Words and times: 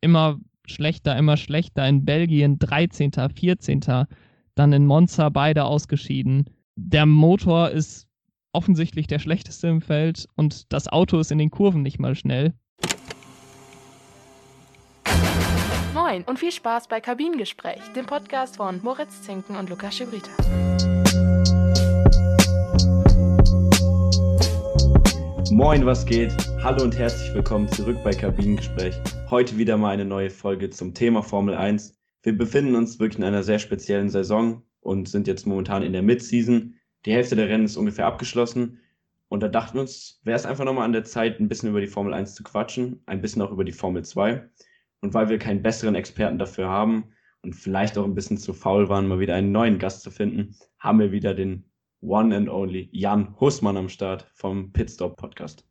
immer 0.00 0.38
schlechter, 0.66 1.16
immer 1.16 1.36
schlechter. 1.36 1.86
In 1.88 2.04
Belgien 2.04 2.58
13., 2.58 3.12
14., 3.12 3.80
dann 4.54 4.72
in 4.72 4.86
Monza 4.86 5.28
beide 5.28 5.64
ausgeschieden. 5.64 6.50
Der 6.76 7.06
Motor 7.06 7.70
ist 7.70 8.08
offensichtlich 8.52 9.06
der 9.06 9.18
schlechteste 9.18 9.68
im 9.68 9.80
Feld 9.80 10.26
und 10.36 10.72
das 10.72 10.88
Auto 10.88 11.18
ist 11.18 11.30
in 11.30 11.38
den 11.38 11.50
Kurven 11.50 11.82
nicht 11.82 11.98
mal 11.98 12.14
schnell. 12.14 12.54
Moin 15.94 16.22
und 16.24 16.38
viel 16.38 16.52
Spaß 16.52 16.88
bei 16.88 17.00
Kabinengespräch, 17.00 17.80
dem 17.94 18.06
Podcast 18.06 18.56
von 18.56 18.80
Moritz 18.82 19.22
Zinken 19.22 19.56
und 19.56 19.68
Lukas 19.68 19.96
Schibrita. 19.96 20.30
Moin, 25.58 25.84
was 25.84 26.06
geht? 26.06 26.32
Hallo 26.62 26.84
und 26.84 26.96
herzlich 26.96 27.34
willkommen 27.34 27.66
zurück 27.66 27.96
bei 28.04 28.12
Kabinengespräch. 28.12 28.94
Heute 29.28 29.58
wieder 29.58 29.76
mal 29.76 29.90
eine 29.90 30.04
neue 30.04 30.30
Folge 30.30 30.70
zum 30.70 30.94
Thema 30.94 31.20
Formel 31.20 31.56
1. 31.56 31.98
Wir 32.22 32.38
befinden 32.38 32.76
uns 32.76 33.00
wirklich 33.00 33.18
in 33.18 33.24
einer 33.24 33.42
sehr 33.42 33.58
speziellen 33.58 34.08
Saison 34.08 34.62
und 34.78 35.08
sind 35.08 35.26
jetzt 35.26 35.48
momentan 35.48 35.82
in 35.82 35.92
der 35.92 36.02
Mid-Season. 36.02 36.76
Die 37.04 37.12
Hälfte 37.12 37.34
der 37.34 37.48
Rennen 37.48 37.64
ist 37.64 37.76
ungefähr 37.76 38.06
abgeschlossen. 38.06 38.78
Und 39.26 39.42
da 39.42 39.48
dachten 39.48 39.74
wir 39.74 39.80
uns, 39.80 40.20
wäre 40.22 40.36
es 40.36 40.46
einfach 40.46 40.64
nochmal 40.64 40.84
an 40.84 40.92
der 40.92 41.02
Zeit, 41.02 41.40
ein 41.40 41.48
bisschen 41.48 41.70
über 41.70 41.80
die 41.80 41.88
Formel 41.88 42.14
1 42.14 42.36
zu 42.36 42.44
quatschen, 42.44 43.02
ein 43.06 43.20
bisschen 43.20 43.42
auch 43.42 43.50
über 43.50 43.64
die 43.64 43.72
Formel 43.72 44.04
2. 44.04 44.48
Und 45.00 45.12
weil 45.12 45.28
wir 45.28 45.40
keinen 45.40 45.62
besseren 45.62 45.96
Experten 45.96 46.38
dafür 46.38 46.68
haben 46.68 47.10
und 47.42 47.56
vielleicht 47.56 47.98
auch 47.98 48.04
ein 48.04 48.14
bisschen 48.14 48.38
zu 48.38 48.52
faul 48.52 48.88
waren, 48.88 49.08
mal 49.08 49.18
wieder 49.18 49.34
einen 49.34 49.50
neuen 49.50 49.80
Gast 49.80 50.02
zu 50.02 50.12
finden, 50.12 50.54
haben 50.78 51.00
wir 51.00 51.10
wieder 51.10 51.34
den 51.34 51.67
One 52.00 52.34
and 52.36 52.48
Only 52.48 52.88
Jan 52.92 53.34
Hussmann 53.40 53.76
am 53.76 53.88
Start 53.88 54.30
vom 54.34 54.72
Pitstop 54.72 55.16
Podcast. 55.16 55.64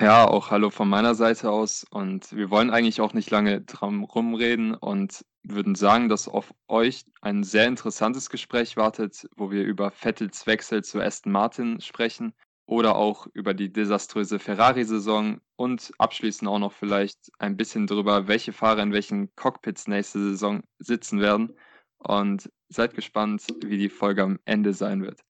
Ja, 0.00 0.26
auch 0.26 0.50
hallo 0.50 0.70
von 0.70 0.88
meiner 0.88 1.14
Seite 1.14 1.50
aus. 1.50 1.84
Und 1.90 2.34
wir 2.34 2.50
wollen 2.50 2.70
eigentlich 2.70 3.00
auch 3.00 3.12
nicht 3.12 3.30
lange 3.30 3.60
drum 3.60 4.04
rumreden 4.04 4.74
und 4.74 5.24
würden 5.42 5.74
sagen, 5.74 6.08
dass 6.08 6.28
auf 6.28 6.54
euch 6.66 7.04
ein 7.20 7.44
sehr 7.44 7.66
interessantes 7.66 8.30
Gespräch 8.30 8.76
wartet, 8.76 9.28
wo 9.36 9.50
wir 9.50 9.64
über 9.64 9.90
Vettels 9.90 10.46
Wechsel 10.46 10.82
zu 10.82 11.00
Aston 11.00 11.30
Martin 11.32 11.80
sprechen 11.80 12.32
oder 12.66 12.96
auch 12.96 13.26
über 13.34 13.52
die 13.52 13.70
desaströse 13.70 14.38
Ferrari-Saison 14.38 15.40
und 15.56 15.92
abschließend 15.98 16.48
auch 16.48 16.58
noch 16.58 16.72
vielleicht 16.72 17.30
ein 17.38 17.56
bisschen 17.56 17.86
darüber, 17.86 18.26
welche 18.26 18.54
Fahrer 18.54 18.82
in 18.82 18.92
welchen 18.92 19.34
Cockpits 19.36 19.86
nächste 19.86 20.20
Saison 20.20 20.62
sitzen 20.78 21.20
werden. 21.20 21.54
Und 21.98 22.50
seid 22.68 22.94
gespannt, 22.94 23.46
wie 23.64 23.78
die 23.78 23.88
Folge 23.88 24.22
am 24.22 24.38
Ende 24.44 24.74
sein 24.74 25.02
wird. 25.02 25.20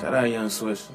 Shout 0.00 0.12
out 0.12 0.28
Young 0.28 0.50
Swiss. 0.50 0.90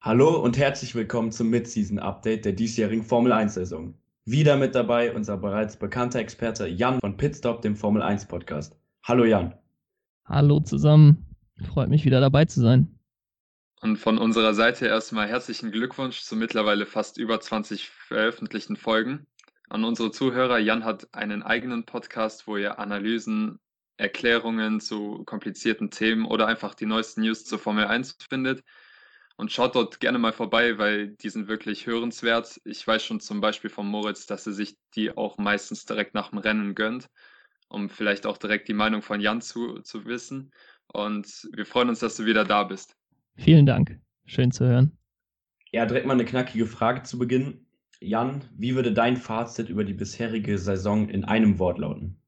Hallo 0.00 0.40
und 0.40 0.56
herzlich 0.56 0.94
willkommen 0.94 1.32
zum 1.32 1.50
Mid-Season 1.50 1.98
Update 1.98 2.44
der 2.44 2.52
diesjährigen 2.52 3.02
Formel 3.02 3.32
1 3.32 3.54
Saison. 3.54 3.94
Wieder 4.24 4.56
mit 4.56 4.76
dabei 4.76 5.12
unser 5.12 5.36
bereits 5.36 5.76
bekannter 5.76 6.20
Experte 6.20 6.68
Jan 6.68 7.00
von 7.00 7.16
Pitstop, 7.16 7.62
dem 7.62 7.74
Formel 7.74 8.00
1 8.00 8.26
Podcast. 8.26 8.78
Hallo 9.02 9.24
Jan. 9.24 9.54
Hallo 10.24 10.60
zusammen. 10.60 11.26
Freut 11.72 11.88
mich 11.88 12.04
wieder 12.04 12.20
dabei 12.20 12.44
zu 12.44 12.60
sein. 12.60 12.96
Und 13.80 13.96
von 13.96 14.16
unserer 14.16 14.54
Seite 14.54 14.86
erstmal 14.86 15.26
herzlichen 15.26 15.72
Glückwunsch 15.72 16.20
zu 16.22 16.36
mittlerweile 16.36 16.86
fast 16.86 17.18
über 17.18 17.40
20 17.40 17.88
veröffentlichten 17.88 18.76
Folgen. 18.76 19.26
An 19.68 19.82
unsere 19.82 20.12
Zuhörer, 20.12 20.58
Jan 20.58 20.84
hat 20.84 21.12
einen 21.12 21.42
eigenen 21.42 21.86
Podcast, 21.86 22.46
wo 22.46 22.56
ihr 22.56 22.78
Analysen 22.78 23.58
Erklärungen 23.96 24.80
zu 24.80 25.24
komplizierten 25.24 25.90
Themen 25.90 26.24
oder 26.24 26.46
einfach 26.46 26.74
die 26.74 26.86
neuesten 26.86 27.22
News 27.22 27.44
zur 27.44 27.58
Formel 27.58 27.86
1 27.86 28.18
findet. 28.28 28.62
Und 29.36 29.50
schaut 29.50 29.74
dort 29.74 29.98
gerne 29.98 30.18
mal 30.18 30.32
vorbei, 30.32 30.78
weil 30.78 31.08
die 31.08 31.28
sind 31.28 31.48
wirklich 31.48 31.86
hörenswert. 31.86 32.60
Ich 32.64 32.86
weiß 32.86 33.04
schon 33.04 33.18
zum 33.18 33.40
Beispiel 33.40 33.70
von 33.70 33.86
Moritz, 33.86 34.26
dass 34.26 34.46
er 34.46 34.52
sich 34.52 34.76
die 34.94 35.16
auch 35.16 35.38
meistens 35.38 35.84
direkt 35.86 36.14
nach 36.14 36.30
dem 36.30 36.38
Rennen 36.38 36.76
gönnt, 36.76 37.08
um 37.68 37.90
vielleicht 37.90 38.26
auch 38.26 38.38
direkt 38.38 38.68
die 38.68 38.74
Meinung 38.74 39.02
von 39.02 39.20
Jan 39.20 39.40
zu, 39.40 39.80
zu 39.80 40.04
wissen. 40.06 40.52
Und 40.86 41.48
wir 41.52 41.66
freuen 41.66 41.88
uns, 41.88 41.98
dass 41.98 42.16
du 42.16 42.26
wieder 42.26 42.44
da 42.44 42.62
bist. 42.62 42.96
Vielen 43.36 43.66
Dank. 43.66 43.98
Schön 44.26 44.52
zu 44.52 44.64
hören. 44.66 44.96
Ja, 45.72 45.84
direkt 45.84 46.06
mal 46.06 46.12
eine 46.12 46.24
knackige 46.24 46.66
Frage 46.66 47.02
zu 47.02 47.18
Beginn. 47.18 47.66
Jan, 48.00 48.44
wie 48.56 48.76
würde 48.76 48.92
dein 48.92 49.16
Fazit 49.16 49.68
über 49.68 49.82
die 49.82 49.94
bisherige 49.94 50.58
Saison 50.58 51.08
in 51.08 51.24
einem 51.24 51.58
Wort 51.58 51.78
lauten? 51.78 52.20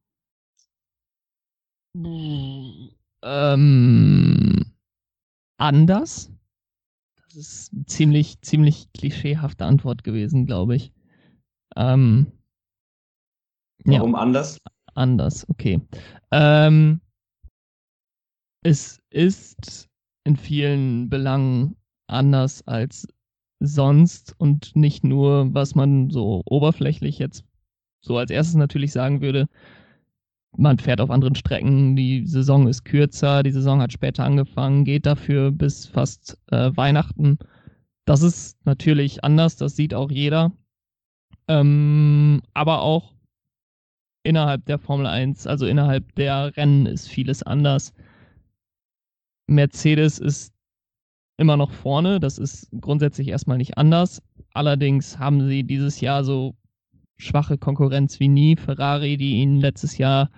Ähm, 3.23 4.65
anders. 5.59 6.31
Das 7.17 7.35
ist 7.37 7.73
eine 7.73 7.87
ziemlich, 7.87 8.41
ziemlich 8.43 8.93
klischeehafte 8.93 9.65
Antwort 9.65 10.05
gewesen, 10.05 10.47
glaube 10.47 10.77
ich. 10.77 10.93
Ähm, 11.77 12.33
Warum 13.85 14.13
ja. 14.13 14.19
anders? 14.19 14.59
Anders, 14.95 15.49
okay. 15.49 15.81
Ähm, 16.31 17.01
es 18.63 19.01
ist 19.11 19.89
in 20.25 20.37
vielen 20.37 21.09
Belangen 21.09 21.77
anders 22.09 22.67
als 22.67 23.07
sonst 23.61 24.35
und 24.39 24.75
nicht 24.75 25.05
nur, 25.05 25.53
was 25.55 25.75
man 25.75 26.11
so 26.11 26.43
oberflächlich 26.47 27.19
jetzt 27.19 27.45
so 28.01 28.17
als 28.17 28.31
erstes 28.31 28.57
natürlich 28.57 28.93
sagen 28.93 29.21
würde, 29.21 29.49
man 30.57 30.79
fährt 30.79 31.01
auf 31.01 31.11
anderen 31.11 31.35
Strecken, 31.35 31.97
die 31.97 32.27
Saison 32.27 32.69
ist 32.69 32.85
kürzer, 32.85 33.43
die 33.43 33.51
Saison 33.51 33.81
hat 33.81 33.93
später 33.93 34.25
angefangen, 34.25 34.85
geht 34.85 35.07
dafür 35.07 35.51
bis 35.51 35.87
fast 35.87 36.39
äh, 36.51 36.71
Weihnachten. 36.75 37.39
Das 38.05 38.23
ist 38.23 38.57
natürlich 38.65 39.25
anders, 39.25 39.57
das 39.57 39.77
sieht 39.77 39.95
auch 39.95 40.11
jeder. 40.11 40.53
Ähm, 41.49 42.43
aber 42.55 42.83
auch 42.83 43.13
innerhalb 44.23 44.65
der 44.67 44.79
Formel 44.79 45.07
1, 45.07 45.47
also 45.47 45.67
innerhalb 45.67 46.15
der 46.17 46.57
Rennen 46.57 46.87
ist 46.87 47.09
vieles 47.09 47.43
anders. 47.43 47.93
Mercedes 49.49 50.19
ist 50.19 50.53
immer 51.39 51.57
noch 51.57 51.71
vorne, 51.71 52.19
das 52.19 52.39
ist 52.39 52.69
grundsätzlich 52.81 53.29
erstmal 53.29 53.59
nicht 53.59 53.79
anders. 53.79 54.23
Allerdings 54.55 55.19
haben 55.19 55.47
sie 55.47 55.63
dieses 55.63 56.01
Jahr 56.01 56.25
so 56.25 56.57
schwache 57.17 57.59
Konkurrenz 57.59 58.21
wie 58.21 58.29
nie. 58.29 58.57
Ferrari, 58.57 59.17
die 59.17 59.41
ihnen 59.41 59.61
letztes 59.61 59.99
Jahr 59.99 60.31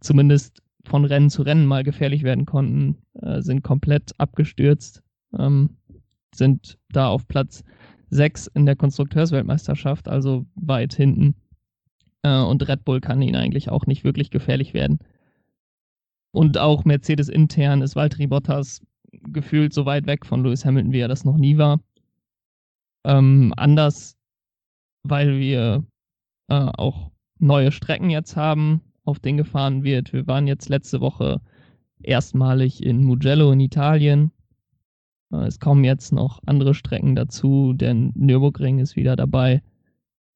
zumindest 0.00 0.62
von 0.84 1.04
Rennen 1.04 1.30
zu 1.30 1.42
Rennen 1.42 1.66
mal 1.66 1.82
gefährlich 1.82 2.22
werden 2.22 2.46
konnten, 2.46 2.96
äh, 3.20 3.42
sind 3.42 3.62
komplett 3.62 4.12
abgestürzt, 4.18 5.02
ähm, 5.36 5.76
sind 6.34 6.78
da 6.90 7.08
auf 7.08 7.26
Platz 7.26 7.64
6 8.10 8.48
in 8.48 8.66
der 8.66 8.76
Konstrukteursweltmeisterschaft, 8.76 10.08
also 10.08 10.46
weit 10.54 10.94
hinten. 10.94 11.34
Äh, 12.22 12.40
und 12.40 12.66
Red 12.68 12.84
Bull 12.84 13.00
kann 13.00 13.22
ihnen 13.22 13.36
eigentlich 13.36 13.70
auch 13.70 13.86
nicht 13.86 14.04
wirklich 14.04 14.30
gefährlich 14.30 14.74
werden. 14.74 14.98
Und 16.32 16.58
auch 16.58 16.84
Mercedes 16.84 17.28
intern 17.28 17.82
ist 17.82 17.96
Valtteri 17.96 18.26
Bottas 18.26 18.82
gefühlt 19.32 19.72
so 19.72 19.86
weit 19.86 20.06
weg 20.06 20.26
von 20.26 20.44
Lewis 20.44 20.64
Hamilton, 20.64 20.92
wie 20.92 21.00
er 21.00 21.08
das 21.08 21.24
noch 21.24 21.36
nie 21.36 21.56
war. 21.56 21.80
Ähm, 23.04 23.54
anders, 23.56 24.16
weil 25.02 25.38
wir 25.38 25.84
äh, 26.48 26.54
auch 26.54 27.10
neue 27.38 27.72
Strecken 27.72 28.10
jetzt 28.10 28.36
haben, 28.36 28.80
auf 29.04 29.18
denen 29.18 29.38
gefahren 29.38 29.84
wird. 29.84 30.12
Wir 30.12 30.26
waren 30.26 30.46
jetzt 30.46 30.68
letzte 30.68 31.00
Woche 31.00 31.40
erstmalig 32.02 32.82
in 32.82 33.04
Mugello 33.04 33.52
in 33.52 33.60
Italien. 33.60 34.32
Äh, 35.32 35.46
es 35.46 35.60
kommen 35.60 35.84
jetzt 35.84 36.12
noch 36.12 36.40
andere 36.46 36.74
Strecken 36.74 37.14
dazu, 37.14 37.72
denn 37.72 38.12
Nürburgring 38.14 38.78
ist 38.78 38.96
wieder 38.96 39.16
dabei. 39.16 39.62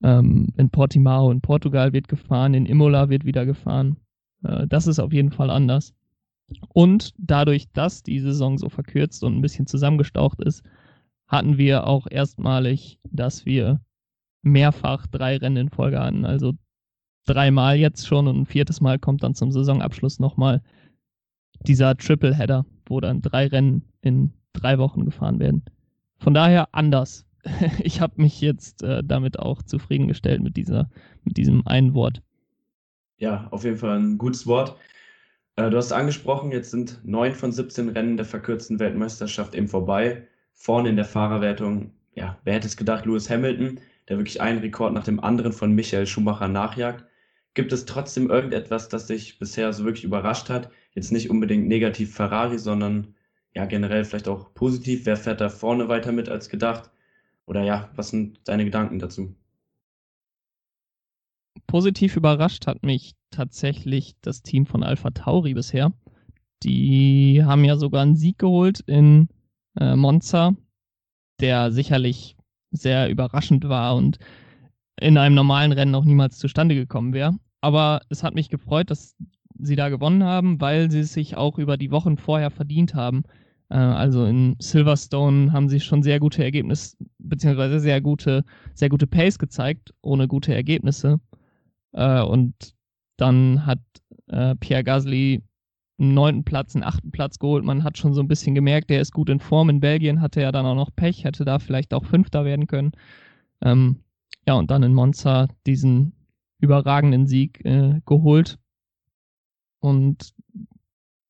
Ähm, 0.02 0.48
in 0.56 0.70
Portimao 0.70 1.30
in 1.30 1.40
Portugal 1.40 1.92
wird 1.92 2.08
gefahren, 2.08 2.54
in 2.54 2.66
Imola 2.66 3.08
wird 3.08 3.24
wieder 3.24 3.44
gefahren. 3.44 3.96
Äh, 4.42 4.66
das 4.66 4.86
ist 4.86 4.98
auf 4.98 5.12
jeden 5.12 5.30
Fall 5.30 5.50
anders. 5.50 5.94
Und 6.68 7.14
dadurch, 7.18 7.70
dass 7.72 8.02
die 8.02 8.18
Saison 8.18 8.58
so 8.58 8.68
verkürzt 8.68 9.22
und 9.22 9.36
ein 9.36 9.42
bisschen 9.42 9.66
zusammengestaucht 9.66 10.40
ist, 10.40 10.64
hatten 11.28 11.58
wir 11.58 11.86
auch 11.86 12.08
erstmalig, 12.10 12.98
dass 13.04 13.46
wir 13.46 13.80
mehrfach 14.42 15.06
drei 15.06 15.36
Rennen 15.36 15.56
in 15.56 15.70
Folge 15.70 16.00
hatten. 16.00 16.24
Also 16.24 16.54
dreimal 17.26 17.76
jetzt 17.76 18.06
schon 18.06 18.26
und 18.26 18.40
ein 18.40 18.46
viertes 18.46 18.80
Mal 18.80 18.98
kommt 18.98 19.22
dann 19.22 19.34
zum 19.34 19.52
Saisonabschluss 19.52 20.18
nochmal 20.18 20.62
dieser 21.60 21.96
Triple 21.96 22.34
Header, 22.34 22.64
wo 22.86 23.00
dann 23.00 23.20
drei 23.20 23.46
Rennen 23.46 23.84
in 24.00 24.32
drei 24.52 24.78
Wochen 24.78 25.04
gefahren 25.04 25.38
werden. 25.38 25.64
Von 26.18 26.34
daher 26.34 26.68
anders. 26.72 27.26
Ich 27.82 28.02
habe 28.02 28.20
mich 28.20 28.40
jetzt 28.42 28.82
äh, 28.82 29.02
damit 29.02 29.38
auch 29.38 29.62
zufriedengestellt 29.62 30.42
mit 30.42 30.58
dieser, 30.58 30.90
mit 31.24 31.38
diesem 31.38 31.66
einen 31.66 31.94
Wort. 31.94 32.22
Ja, 33.16 33.48
auf 33.50 33.64
jeden 33.64 33.78
Fall 33.78 33.98
ein 33.98 34.18
gutes 34.18 34.46
Wort. 34.46 34.76
Äh, 35.56 35.70
du 35.70 35.76
hast 35.76 35.92
angesprochen, 35.92 36.52
jetzt 36.52 36.70
sind 36.70 37.00
neun 37.04 37.32
von 37.32 37.52
17 37.52 37.88
Rennen 37.90 38.16
der 38.16 38.26
verkürzten 38.26 38.78
Weltmeisterschaft 38.78 39.54
eben 39.54 39.68
vorbei. 39.68 40.26
Vorne 40.52 40.90
in 40.90 40.96
der 40.96 41.04
Fahrerwertung, 41.06 41.92
ja, 42.14 42.38
wer 42.44 42.54
hätte 42.54 42.66
es 42.66 42.76
gedacht, 42.76 43.06
Lewis 43.06 43.30
Hamilton, 43.30 43.80
der 44.10 44.18
wirklich 44.18 44.42
einen 44.42 44.58
Rekord 44.58 44.92
nach 44.92 45.04
dem 45.04 45.20
anderen 45.20 45.52
von 45.52 45.72
Michael 45.72 46.06
Schumacher 46.06 46.48
nachjagt. 46.48 47.06
Gibt 47.54 47.72
es 47.72 47.86
trotzdem 47.86 48.28
irgendetwas, 48.28 48.90
das 48.90 49.06
dich 49.06 49.38
bisher 49.38 49.72
so 49.72 49.84
wirklich 49.84 50.04
überrascht 50.04 50.50
hat? 50.50 50.70
Jetzt 50.92 51.10
nicht 51.10 51.30
unbedingt 51.30 51.66
negativ 51.66 52.14
Ferrari, 52.14 52.58
sondern 52.58 53.14
ja 53.54 53.64
generell 53.64 54.04
vielleicht 54.04 54.28
auch 54.28 54.52
positiv. 54.52 55.06
Wer 55.06 55.16
fährt 55.16 55.40
da 55.40 55.48
vorne 55.48 55.88
weiter 55.88 56.12
mit 56.12 56.28
als 56.28 56.50
gedacht? 56.50 56.90
oder 57.50 57.64
ja, 57.64 57.90
was 57.96 58.10
sind 58.10 58.38
deine 58.44 58.64
Gedanken 58.64 59.00
dazu? 59.00 59.34
Positiv 61.66 62.16
überrascht 62.16 62.68
hat 62.68 62.84
mich 62.84 63.14
tatsächlich 63.30 64.14
das 64.20 64.42
Team 64.42 64.66
von 64.66 64.84
Alpha 64.84 65.10
Tauri 65.10 65.54
bisher. 65.54 65.92
Die 66.62 67.42
haben 67.44 67.64
ja 67.64 67.76
sogar 67.76 68.02
einen 68.02 68.14
Sieg 68.14 68.38
geholt 68.38 68.80
in 68.86 69.28
äh, 69.76 69.96
Monza, 69.96 70.52
der 71.40 71.72
sicherlich 71.72 72.36
sehr 72.70 73.08
überraschend 73.10 73.68
war 73.68 73.96
und 73.96 74.18
in 75.00 75.16
einem 75.18 75.34
normalen 75.34 75.72
Rennen 75.72 75.94
auch 75.94 76.04
niemals 76.04 76.38
zustande 76.38 76.74
gekommen 76.74 77.12
wäre. 77.12 77.36
Aber 77.60 78.00
es 78.08 78.22
hat 78.22 78.34
mich 78.34 78.48
gefreut, 78.48 78.90
dass 78.90 79.16
sie 79.58 79.76
da 79.76 79.88
gewonnen 79.88 80.24
haben, 80.24 80.60
weil 80.60 80.90
sie 80.90 81.00
es 81.00 81.12
sich 81.12 81.36
auch 81.36 81.58
über 81.58 81.76
die 81.76 81.90
Wochen 81.90 82.16
vorher 82.16 82.50
verdient 82.50 82.94
haben. 82.94 83.24
Äh, 83.68 83.76
also 83.76 84.24
in 84.24 84.56
Silverstone 84.58 85.52
haben 85.52 85.68
sie 85.68 85.80
schon 85.80 86.02
sehr 86.02 86.20
gute 86.20 86.42
Ergebnisse, 86.42 86.96
beziehungsweise 87.18 87.80
sehr 87.80 88.00
gute, 88.00 88.44
sehr 88.74 88.88
gute 88.88 89.06
Pace 89.06 89.38
gezeigt, 89.38 89.92
ohne 90.02 90.28
gute 90.28 90.54
Ergebnisse. 90.54 91.20
Äh, 91.92 92.22
und 92.22 92.54
dann 93.16 93.66
hat 93.66 93.80
äh, 94.28 94.54
Pierre 94.56 94.84
Gasly 94.84 95.42
einen 96.00 96.14
neunten 96.14 96.44
Platz, 96.44 96.74
einen 96.74 96.84
achten 96.84 97.10
Platz 97.10 97.38
geholt. 97.38 97.64
Man 97.64 97.84
hat 97.84 97.98
schon 97.98 98.14
so 98.14 98.20
ein 98.20 98.28
bisschen 98.28 98.54
gemerkt, 98.54 98.90
der 98.90 99.00
ist 99.00 99.12
gut 99.12 99.28
in 99.28 99.40
Form. 99.40 99.68
In 99.68 99.80
Belgien 99.80 100.20
hatte 100.20 100.40
er 100.40 100.52
dann 100.52 100.66
auch 100.66 100.74
noch 100.74 100.94
Pech, 100.94 101.24
hätte 101.24 101.44
da 101.44 101.58
vielleicht 101.58 101.92
auch 101.94 102.04
Fünfter 102.04 102.44
werden 102.44 102.66
können. 102.66 102.92
Ähm, 103.62 104.02
ja, 104.46 104.54
und 104.54 104.70
dann 104.70 104.82
in 104.82 104.94
Monza 104.94 105.48
diesen 105.66 106.12
überragenden 106.60 107.26
Sieg 107.26 107.64
äh, 107.64 108.00
geholt. 108.06 108.58
Und 109.80 110.34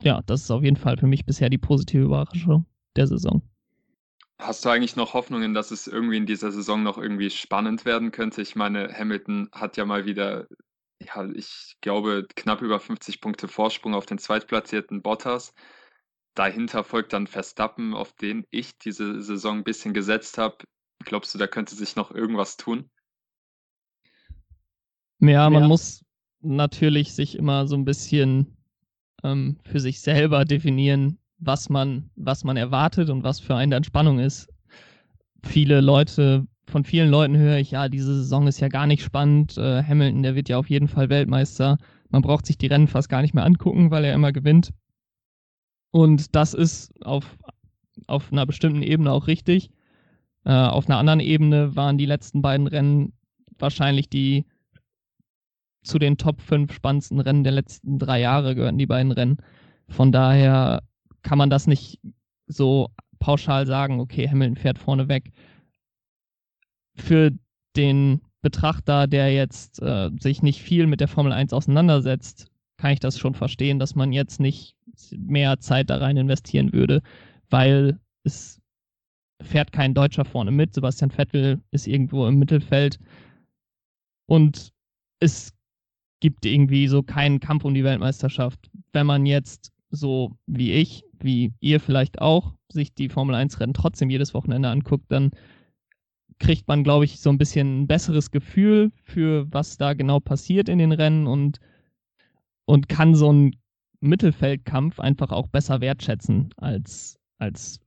ja, 0.02 0.22
das 0.26 0.42
ist 0.42 0.50
auf 0.50 0.62
jeden 0.62 0.76
Fall 0.76 0.96
für 0.96 1.06
mich 1.06 1.26
bisher 1.26 1.50
die 1.50 1.58
positive 1.58 2.04
Überraschung 2.04 2.66
der 2.96 3.06
Saison. 3.06 3.42
Hast 4.38 4.64
du 4.64 4.70
eigentlich 4.70 4.96
noch 4.96 5.12
Hoffnungen, 5.12 5.52
dass 5.52 5.70
es 5.70 5.86
irgendwie 5.86 6.16
in 6.16 6.24
dieser 6.24 6.50
Saison 6.50 6.82
noch 6.82 6.96
irgendwie 6.96 7.28
spannend 7.28 7.84
werden 7.84 8.10
könnte? 8.10 8.40
Ich 8.40 8.56
meine, 8.56 8.88
Hamilton 8.92 9.50
hat 9.52 9.76
ja 9.76 9.84
mal 9.84 10.06
wieder, 10.06 10.46
ja, 11.02 11.24
ich 11.34 11.76
glaube, 11.80 12.26
knapp 12.36 12.62
über 12.62 12.78
50 12.78 13.20
Punkte 13.20 13.48
Vorsprung 13.48 13.94
auf 13.94 14.06
den 14.06 14.18
zweitplatzierten 14.18 15.02
Bottas. 15.02 15.54
Dahinter 16.34 16.84
folgt 16.84 17.12
dann 17.12 17.26
Verstappen, 17.26 17.94
auf 17.94 18.12
den 18.12 18.46
ich 18.50 18.78
diese 18.78 19.20
Saison 19.22 19.58
ein 19.58 19.64
bisschen 19.64 19.94
gesetzt 19.94 20.38
habe. 20.38 20.58
Glaubst 21.04 21.34
du, 21.34 21.38
da 21.38 21.46
könnte 21.46 21.74
sich 21.74 21.96
noch 21.96 22.10
irgendwas 22.10 22.56
tun? 22.56 22.90
Ja, 25.20 25.50
man 25.50 25.62
ja. 25.62 25.68
muss 25.68 26.04
natürlich 26.40 27.14
sich 27.14 27.36
immer 27.36 27.66
so 27.66 27.76
ein 27.76 27.84
bisschen 27.84 28.56
ähm, 29.22 29.58
für 29.64 29.80
sich 29.80 30.00
selber 30.00 30.44
definieren, 30.44 31.18
was 31.38 31.68
man, 31.68 32.10
was 32.16 32.44
man 32.44 32.56
erwartet 32.56 33.10
und 33.10 33.24
was 33.24 33.40
für 33.40 33.56
einen 33.56 33.70
dann 33.70 33.84
Spannung 33.84 34.18
ist. 34.18 34.48
Viele 35.42 35.80
Leute, 35.80 36.46
von 36.70 36.84
vielen 36.84 37.10
Leuten 37.10 37.36
höre 37.36 37.58
ich, 37.58 37.72
ja, 37.72 37.88
diese 37.88 38.14
Saison 38.14 38.46
ist 38.46 38.60
ja 38.60 38.68
gar 38.68 38.86
nicht 38.86 39.02
spannend. 39.02 39.58
Äh, 39.58 39.82
Hamilton, 39.82 40.22
der 40.22 40.34
wird 40.34 40.48
ja 40.48 40.58
auf 40.58 40.70
jeden 40.70 40.88
Fall 40.88 41.08
Weltmeister. 41.08 41.78
Man 42.08 42.22
braucht 42.22 42.46
sich 42.46 42.58
die 42.58 42.66
Rennen 42.66 42.88
fast 42.88 43.08
gar 43.08 43.22
nicht 43.22 43.34
mehr 43.34 43.44
angucken, 43.44 43.90
weil 43.90 44.04
er 44.04 44.14
immer 44.14 44.32
gewinnt. 44.32 44.72
Und 45.90 46.34
das 46.34 46.54
ist 46.54 46.92
auf, 47.04 47.36
auf 48.06 48.32
einer 48.32 48.46
bestimmten 48.46 48.82
Ebene 48.82 49.12
auch 49.12 49.26
richtig. 49.26 49.70
Äh, 50.44 50.52
auf 50.52 50.88
einer 50.88 50.98
anderen 50.98 51.20
Ebene 51.20 51.76
waren 51.76 51.98
die 51.98 52.06
letzten 52.06 52.42
beiden 52.42 52.66
Rennen 52.66 53.12
wahrscheinlich 53.58 54.08
die 54.08 54.46
zu 55.82 55.98
den 55.98 56.16
Top 56.16 56.40
5 56.40 56.72
spannendsten 56.72 57.20
Rennen 57.20 57.44
der 57.44 57.52
letzten 57.52 57.98
drei 57.98 58.20
Jahre 58.20 58.54
gehören 58.54 58.78
die 58.78 58.86
beiden 58.86 59.12
Rennen. 59.12 59.38
Von 59.88 60.12
daher 60.12 60.82
kann 61.22 61.38
man 61.38 61.50
das 61.50 61.66
nicht 61.66 62.00
so 62.46 62.88
pauschal 63.18 63.66
sagen, 63.66 64.00
okay, 64.00 64.28
Hamilton 64.28 64.56
fährt 64.56 64.78
vorne 64.78 65.08
weg. 65.08 65.30
Für 66.96 67.30
den 67.76 68.20
Betrachter, 68.42 69.06
der 69.06 69.32
jetzt 69.32 69.82
äh, 69.82 70.10
sich 70.18 70.42
nicht 70.42 70.62
viel 70.62 70.86
mit 70.86 71.00
der 71.00 71.08
Formel 71.08 71.32
1 71.32 71.52
auseinandersetzt, 71.52 72.50
kann 72.78 72.92
ich 72.92 73.00
das 73.00 73.18
schon 73.18 73.34
verstehen, 73.34 73.78
dass 73.78 73.94
man 73.94 74.12
jetzt 74.12 74.40
nicht 74.40 74.76
mehr 75.16 75.60
Zeit 75.60 75.90
da 75.90 75.98
rein 75.98 76.16
investieren 76.16 76.72
würde, 76.72 77.02
weil 77.50 78.00
es 78.24 78.60
fährt 79.42 79.72
kein 79.72 79.94
Deutscher 79.94 80.24
vorne 80.24 80.50
mit. 80.50 80.74
Sebastian 80.74 81.10
Vettel 81.10 81.60
ist 81.70 81.86
irgendwo 81.86 82.26
im 82.26 82.38
Mittelfeld 82.38 82.98
und 84.26 84.72
es 85.20 85.52
gibt 86.20 86.44
irgendwie 86.46 86.88
so 86.88 87.02
keinen 87.02 87.40
Kampf 87.40 87.64
um 87.64 87.74
die 87.74 87.84
Weltmeisterschaft. 87.84 88.70
Wenn 88.92 89.06
man 89.06 89.26
jetzt 89.26 89.72
so 89.90 90.36
wie 90.46 90.72
ich, 90.72 91.04
wie 91.18 91.52
ihr 91.60 91.80
vielleicht 91.80 92.20
auch, 92.20 92.54
sich 92.70 92.94
die 92.94 93.08
Formel 93.08 93.34
1 93.34 93.60
Rennen 93.60 93.74
trotzdem 93.74 94.10
jedes 94.10 94.34
Wochenende 94.34 94.68
anguckt, 94.68 95.06
dann 95.08 95.30
kriegt 96.40 96.66
man, 96.66 96.82
glaube 96.82 97.04
ich, 97.04 97.20
so 97.20 97.30
ein 97.30 97.38
bisschen 97.38 97.82
ein 97.82 97.86
besseres 97.86 98.30
Gefühl 98.30 98.90
für 99.04 99.46
was 99.52 99.76
da 99.76 99.92
genau 99.94 100.18
passiert 100.18 100.68
in 100.68 100.78
den 100.78 100.90
Rennen 100.90 101.26
und, 101.26 101.60
und 102.64 102.88
kann 102.88 103.14
so 103.14 103.28
einen 103.28 103.52
Mittelfeldkampf 104.00 104.98
einfach 104.98 105.30
auch 105.30 105.46
besser 105.48 105.80
wertschätzen, 105.80 106.52
als, 106.56 107.18
als 107.38 107.78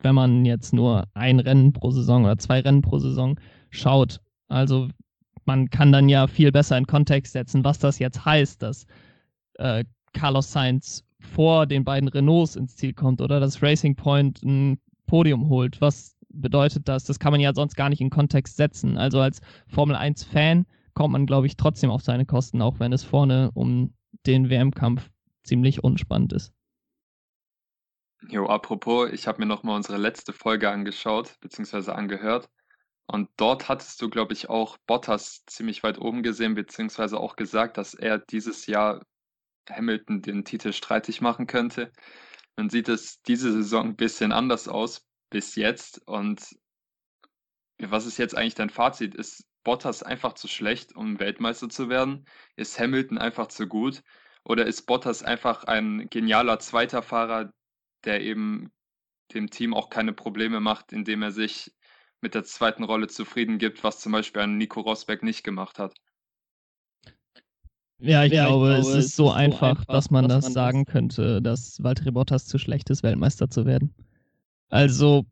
wenn 0.00 0.14
man 0.14 0.44
jetzt 0.46 0.72
nur 0.72 1.04
ein 1.14 1.40
Rennen 1.40 1.72
pro 1.72 1.90
Saison 1.90 2.24
oder 2.24 2.38
zwei 2.38 2.60
Rennen 2.60 2.80
pro 2.80 2.98
Saison 2.98 3.38
schaut. 3.68 4.20
Also 4.48 4.88
man 5.44 5.68
kann 5.68 5.92
dann 5.92 6.08
ja 6.08 6.26
viel 6.26 6.50
besser 6.52 6.78
in 6.78 6.86
Kontext 6.86 7.34
setzen, 7.34 7.64
was 7.64 7.78
das 7.78 7.98
jetzt 7.98 8.24
heißt, 8.24 8.62
dass 8.62 8.86
äh, 9.54 9.84
Carlos 10.14 10.50
Sainz 10.50 11.04
vor 11.20 11.66
den 11.66 11.84
beiden 11.84 12.08
Renaults 12.08 12.56
ins 12.56 12.76
Ziel 12.76 12.94
kommt 12.94 13.20
oder 13.20 13.40
dass 13.40 13.62
Racing 13.62 13.94
Point 13.94 14.42
ein 14.42 14.78
Podium 15.06 15.48
holt. 15.48 15.80
Was 15.82 16.16
bedeutet 16.30 16.88
das? 16.88 17.04
Das 17.04 17.18
kann 17.18 17.32
man 17.32 17.40
ja 17.40 17.54
sonst 17.54 17.76
gar 17.76 17.88
nicht 17.88 18.00
in 18.00 18.10
Kontext 18.10 18.56
setzen. 18.56 18.96
Also 18.96 19.20
als 19.20 19.40
Formel 19.68 19.96
1 19.96 20.24
Fan 20.24 20.66
kommt 20.94 21.12
man, 21.12 21.26
glaube 21.26 21.46
ich, 21.46 21.56
trotzdem 21.56 21.90
auf 21.90 22.02
seine 22.02 22.26
Kosten, 22.26 22.62
auch 22.62 22.80
wenn 22.80 22.92
es 22.92 23.04
vorne 23.04 23.50
um 23.54 23.94
den 24.26 24.50
WM-Kampf 24.50 25.10
ziemlich 25.42 25.82
unspannend 25.82 26.32
ist. 26.32 26.52
Jo, 28.28 28.46
apropos, 28.46 29.10
ich 29.12 29.26
habe 29.26 29.40
mir 29.40 29.46
nochmal 29.46 29.76
unsere 29.76 29.96
letzte 29.96 30.32
Folge 30.32 30.70
angeschaut, 30.70 31.38
beziehungsweise 31.40 31.94
angehört. 31.94 32.50
Und 33.06 33.28
dort 33.36 33.68
hattest 33.68 34.00
du, 34.02 34.10
glaube 34.10 34.34
ich, 34.34 34.50
auch 34.50 34.76
Bottas 34.86 35.44
ziemlich 35.46 35.82
weit 35.82 35.98
oben 35.98 36.22
gesehen, 36.22 36.54
beziehungsweise 36.54 37.18
auch 37.18 37.34
gesagt, 37.34 37.76
dass 37.78 37.94
er 37.94 38.18
dieses 38.18 38.66
Jahr 38.66 39.04
Hamilton 39.68 40.22
den 40.22 40.44
Titel 40.44 40.72
streitig 40.72 41.20
machen 41.20 41.46
könnte. 41.46 41.92
Dann 42.56 42.70
sieht 42.70 42.88
es 42.88 43.22
diese 43.22 43.52
Saison 43.52 43.88
ein 43.88 43.96
bisschen 43.96 44.32
anders 44.32 44.68
aus 44.68 45.09
bis 45.30 45.54
jetzt. 45.56 46.06
Und 46.06 46.56
was 47.78 48.06
ist 48.06 48.18
jetzt 48.18 48.36
eigentlich 48.36 48.54
dein 48.54 48.70
Fazit? 48.70 49.14
Ist 49.14 49.46
Bottas 49.64 50.02
einfach 50.02 50.34
zu 50.34 50.48
schlecht, 50.48 50.94
um 50.94 51.18
Weltmeister 51.18 51.68
zu 51.68 51.88
werden? 51.88 52.26
Ist 52.56 52.78
Hamilton 52.78 53.18
einfach 53.18 53.48
zu 53.48 53.66
gut? 53.66 54.02
Oder 54.44 54.66
ist 54.66 54.82
Bottas 54.86 55.22
einfach 55.22 55.64
ein 55.64 56.08
genialer 56.10 56.58
zweiter 56.58 57.02
Fahrer, 57.02 57.52
der 58.04 58.22
eben 58.22 58.70
dem 59.34 59.50
Team 59.50 59.74
auch 59.74 59.90
keine 59.90 60.12
Probleme 60.12 60.60
macht, 60.60 60.92
indem 60.92 61.22
er 61.22 61.30
sich 61.30 61.72
mit 62.20 62.34
der 62.34 62.44
zweiten 62.44 62.84
Rolle 62.84 63.06
zufrieden 63.06 63.58
gibt, 63.58 63.84
was 63.84 64.00
zum 64.00 64.12
Beispiel 64.12 64.42
ein 64.42 64.58
Nico 64.58 64.80
Rosberg 64.80 65.22
nicht 65.22 65.44
gemacht 65.44 65.78
hat. 65.78 65.94
Ja, 67.98 68.24
ich, 68.24 68.32
ja, 68.32 68.46
glaube, 68.46 68.78
ich 68.78 68.82
glaube, 68.82 68.98
es 68.98 69.04
ist 69.04 69.16
so, 69.16 69.30
einfach, 69.30 69.70
einfach, 69.70 69.84
dass 69.84 70.10
man 70.10 70.26
dass 70.26 70.36
das 70.38 70.44
man 70.44 70.52
sagen 70.52 70.84
das 70.84 70.92
könnte, 70.92 71.42
dass 71.42 71.82
Valtteri 71.82 72.10
Bottas 72.10 72.46
zu 72.46 72.58
schlecht 72.58 72.88
ist, 72.88 73.02
Weltmeister 73.02 73.50
zu 73.50 73.66
werden. 73.66 73.94
Also, 74.70 75.26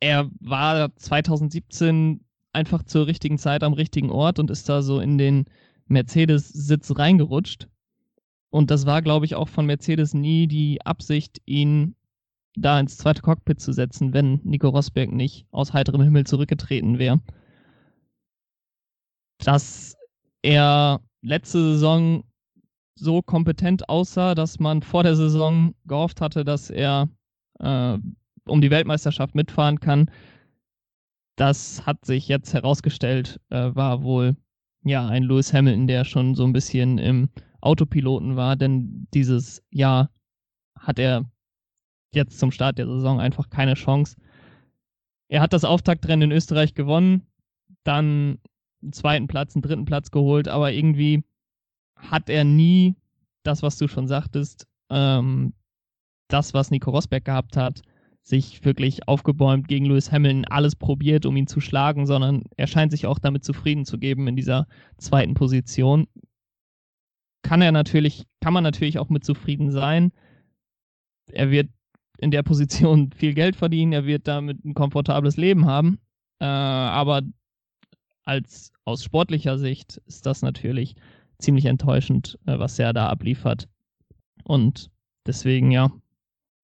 er 0.00 0.28
war 0.40 0.94
2017 0.96 2.24
einfach 2.52 2.82
zur 2.82 3.06
richtigen 3.06 3.38
Zeit 3.38 3.62
am 3.62 3.72
richtigen 3.72 4.10
Ort 4.10 4.38
und 4.38 4.50
ist 4.50 4.68
da 4.68 4.82
so 4.82 5.00
in 5.00 5.18
den 5.18 5.46
Mercedes-Sitz 5.86 6.96
reingerutscht. 6.96 7.68
Und 8.50 8.70
das 8.70 8.86
war, 8.86 9.02
glaube 9.02 9.26
ich, 9.26 9.34
auch 9.34 9.48
von 9.48 9.66
Mercedes 9.66 10.14
nie 10.14 10.46
die 10.46 10.84
Absicht, 10.84 11.40
ihn 11.44 11.96
da 12.56 12.78
ins 12.78 12.96
zweite 12.96 13.22
Cockpit 13.22 13.60
zu 13.60 13.72
setzen, 13.72 14.12
wenn 14.12 14.40
Nico 14.44 14.68
Rosberg 14.68 15.10
nicht 15.10 15.46
aus 15.50 15.72
heiterem 15.72 16.02
Himmel 16.02 16.24
zurückgetreten 16.24 16.98
wäre. 16.98 17.20
Dass 19.38 19.96
er 20.42 21.00
letzte 21.22 21.58
Saison 21.72 22.22
so 22.94 23.22
kompetent 23.22 23.88
aussah, 23.88 24.36
dass 24.36 24.60
man 24.60 24.82
vor 24.82 25.02
der 25.02 25.16
Saison 25.16 25.74
gehofft 25.84 26.20
hatte, 26.20 26.44
dass 26.44 26.70
er 26.70 27.08
äh, 27.58 27.98
um 28.46 28.60
die 28.60 28.70
Weltmeisterschaft 28.70 29.34
mitfahren 29.34 29.80
kann. 29.80 30.10
Das 31.36 31.84
hat 31.86 32.04
sich 32.04 32.28
jetzt 32.28 32.54
herausgestellt, 32.54 33.40
äh, 33.50 33.74
war 33.74 34.02
wohl 34.02 34.36
ja 34.84 35.06
ein 35.06 35.24
Lewis 35.24 35.52
Hamilton, 35.52 35.86
der 35.86 36.04
schon 36.04 36.34
so 36.34 36.44
ein 36.44 36.52
bisschen 36.52 36.98
im 36.98 37.30
Autopiloten 37.60 38.36
war, 38.36 38.56
denn 38.56 39.08
dieses 39.14 39.62
Jahr 39.70 40.10
hat 40.78 40.98
er 40.98 41.24
jetzt 42.12 42.38
zum 42.38 42.50
Start 42.50 42.78
der 42.78 42.86
Saison 42.86 43.20
einfach 43.20 43.48
keine 43.48 43.74
Chance. 43.74 44.16
Er 45.28 45.40
hat 45.40 45.52
das 45.52 45.64
Auftaktrennen 45.64 46.30
in 46.30 46.36
Österreich 46.36 46.74
gewonnen, 46.74 47.26
dann 47.82 48.38
einen 48.82 48.92
zweiten 48.92 49.26
Platz, 49.26 49.56
einen 49.56 49.62
dritten 49.62 49.86
Platz 49.86 50.10
geholt, 50.10 50.46
aber 50.46 50.72
irgendwie 50.72 51.24
hat 51.96 52.28
er 52.28 52.44
nie 52.44 52.94
das, 53.42 53.62
was 53.62 53.78
du 53.78 53.88
schon 53.88 54.06
sagtest, 54.06 54.66
ähm, 54.90 55.54
das, 56.28 56.54
was 56.54 56.70
Nico 56.70 56.90
Rosberg 56.90 57.24
gehabt 57.24 57.56
hat, 57.56 57.82
sich 58.24 58.64
wirklich 58.64 59.06
aufgebäumt 59.06 59.68
gegen 59.68 59.84
Lewis 59.84 60.10
Hamilton 60.10 60.46
alles 60.46 60.74
probiert, 60.74 61.26
um 61.26 61.36
ihn 61.36 61.46
zu 61.46 61.60
schlagen, 61.60 62.06
sondern 62.06 62.44
er 62.56 62.66
scheint 62.66 62.90
sich 62.90 63.06
auch 63.06 63.18
damit 63.18 63.44
zufrieden 63.44 63.84
zu 63.84 63.98
geben 63.98 64.26
in 64.26 64.34
dieser 64.34 64.66
zweiten 64.96 65.34
Position. 65.34 66.08
Kann 67.42 67.60
er 67.60 67.70
natürlich, 67.70 68.24
kann 68.40 68.54
man 68.54 68.64
natürlich 68.64 68.98
auch 68.98 69.10
mit 69.10 69.24
zufrieden 69.24 69.70
sein. 69.70 70.10
Er 71.30 71.50
wird 71.50 71.68
in 72.16 72.30
der 72.30 72.42
Position 72.42 73.12
viel 73.16 73.34
Geld 73.34 73.56
verdienen, 73.56 73.92
er 73.92 74.06
wird 74.06 74.26
damit 74.26 74.64
ein 74.64 74.72
komfortables 74.72 75.36
Leben 75.36 75.66
haben. 75.66 75.98
Äh, 76.40 76.46
aber 76.46 77.20
als 78.24 78.72
aus 78.86 79.04
sportlicher 79.04 79.58
Sicht 79.58 79.98
ist 80.06 80.24
das 80.24 80.40
natürlich 80.40 80.96
ziemlich 81.38 81.66
enttäuschend, 81.66 82.38
äh, 82.46 82.58
was 82.58 82.78
er 82.78 82.94
da 82.94 83.08
abliefert. 83.08 83.68
Und 84.44 84.90
deswegen, 85.26 85.70
ja, 85.70 85.90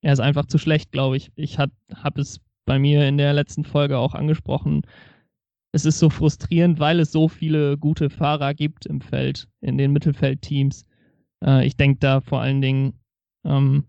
er 0.02 0.12
ist 0.12 0.21
einfach 0.21 0.47
zu 0.47 0.59
schlecht, 0.59 0.92
glaube 0.92 1.16
ich. 1.16 1.30
Ich 1.37 1.59
habe 1.59 1.73
es 2.21 2.40
bei 2.64 2.78
mir 2.78 3.07
in 3.07 3.19
der 3.19 3.33
letzten 3.33 3.64
Folge 3.64 3.99
auch 3.99 4.14
angesprochen. 4.14 4.83
Es 5.73 5.85
ist 5.85 5.99
so 5.99 6.11
frustrierend, 6.11 6.80
weil 6.80 7.00
es 7.00 7.12
so 7.12 7.28
viele 7.28 7.78
gute 7.78 8.11
Fahrer 8.11 8.54
gibt 8.54 8.87
im 8.87 9.00
Feld, 9.00 9.49
in 9.61 9.78
den 9.78 9.92
Mittelfeldteams. 9.92 10.85
Äh, 11.45 11.66
ich 11.66 11.76
denke 11.76 12.00
da 12.00 12.21
vor 12.21 12.40
allen 12.40 12.61
Dingen 12.61 12.95
ähm, 13.45 13.85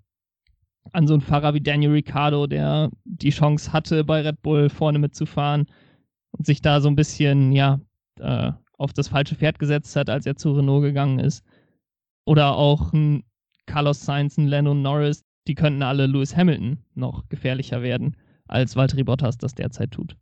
an 0.93 1.07
so 1.07 1.13
einen 1.13 1.21
Fahrer 1.21 1.53
wie 1.53 1.61
Daniel 1.61 1.91
Ricciardo, 1.91 2.47
der 2.47 2.91
die 3.05 3.29
Chance 3.29 3.71
hatte, 3.71 4.03
bei 4.03 4.21
Red 4.21 4.41
Bull 4.41 4.69
vorne 4.69 4.99
mitzufahren 4.99 5.67
und 6.31 6.45
sich 6.45 6.61
da 6.61 6.81
so 6.81 6.89
ein 6.89 6.95
bisschen, 6.95 7.51
ja, 7.51 7.79
äh, 8.19 8.51
auf 8.77 8.93
das 8.93 9.09
falsche 9.09 9.35
Pferd 9.35 9.59
gesetzt 9.59 9.95
hat, 9.95 10.09
als 10.09 10.25
er 10.25 10.35
zu 10.35 10.53
Renault 10.53 10.83
gegangen 10.83 11.19
ist. 11.19 11.43
Oder 12.25 12.55
auch 12.55 12.93
ein 12.93 13.23
Carlos 13.67 14.03
Sainz, 14.03 14.37
ein 14.37 14.47
Lennon 14.47 14.81
Norris, 14.81 15.23
die 15.47 15.55
könnten 15.55 15.83
alle 15.83 16.07
Lewis 16.07 16.35
Hamilton 16.35 16.77
noch 16.95 17.27
gefährlicher 17.29 17.81
werden, 17.81 18.15
als 18.47 18.75
Valtteri 18.75 19.03
Bottas 19.03 19.37
das 19.37 19.55
derzeit 19.55 19.91
tut. 19.91 20.15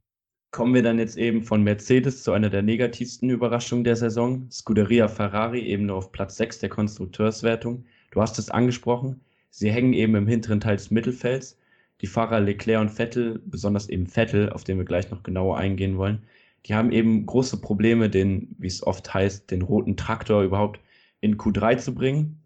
Kommen 0.51 0.73
wir 0.73 0.81
dann 0.81 0.97
jetzt 0.97 1.17
eben 1.17 1.43
von 1.43 1.63
Mercedes 1.63 2.23
zu 2.23 2.31
einer 2.31 2.49
der 2.49 2.63
negativsten 2.63 3.29
Überraschungen 3.29 3.83
der 3.83 3.95
Saison. 3.95 4.49
Scuderia 4.49 5.07
Ferrari 5.07 5.61
eben 5.61 5.85
nur 5.85 5.97
auf 5.97 6.11
Platz 6.11 6.37
6 6.37 6.59
der 6.59 6.69
Konstrukteurswertung. 6.69 7.85
Du 8.11 8.21
hast 8.21 8.39
es 8.39 8.49
angesprochen, 8.49 9.21
sie 9.51 9.71
hängen 9.71 9.93
eben 9.93 10.15
im 10.15 10.27
hinteren 10.27 10.59
Teil 10.59 10.77
des 10.77 10.89
Mittelfelds. 10.89 11.59
Die 12.01 12.07
Fahrer 12.07 12.39
Leclerc 12.39 12.81
und 12.81 12.89
Vettel, 12.89 13.41
besonders 13.45 13.89
eben 13.89 14.07
Vettel, 14.07 14.49
auf 14.49 14.63
den 14.63 14.77
wir 14.77 14.85
gleich 14.85 15.11
noch 15.11 15.21
genauer 15.21 15.57
eingehen 15.57 15.97
wollen, 15.97 16.23
die 16.65 16.73
haben 16.73 16.91
eben 16.91 17.25
große 17.25 17.61
Probleme, 17.61 18.09
den, 18.09 18.55
wie 18.57 18.67
es 18.67 18.85
oft 18.85 19.13
heißt, 19.13 19.51
den 19.51 19.61
roten 19.61 19.97
Traktor 19.97 20.43
überhaupt 20.43 20.79
in 21.21 21.37
Q3 21.37 21.77
zu 21.77 21.93
bringen. 21.93 22.38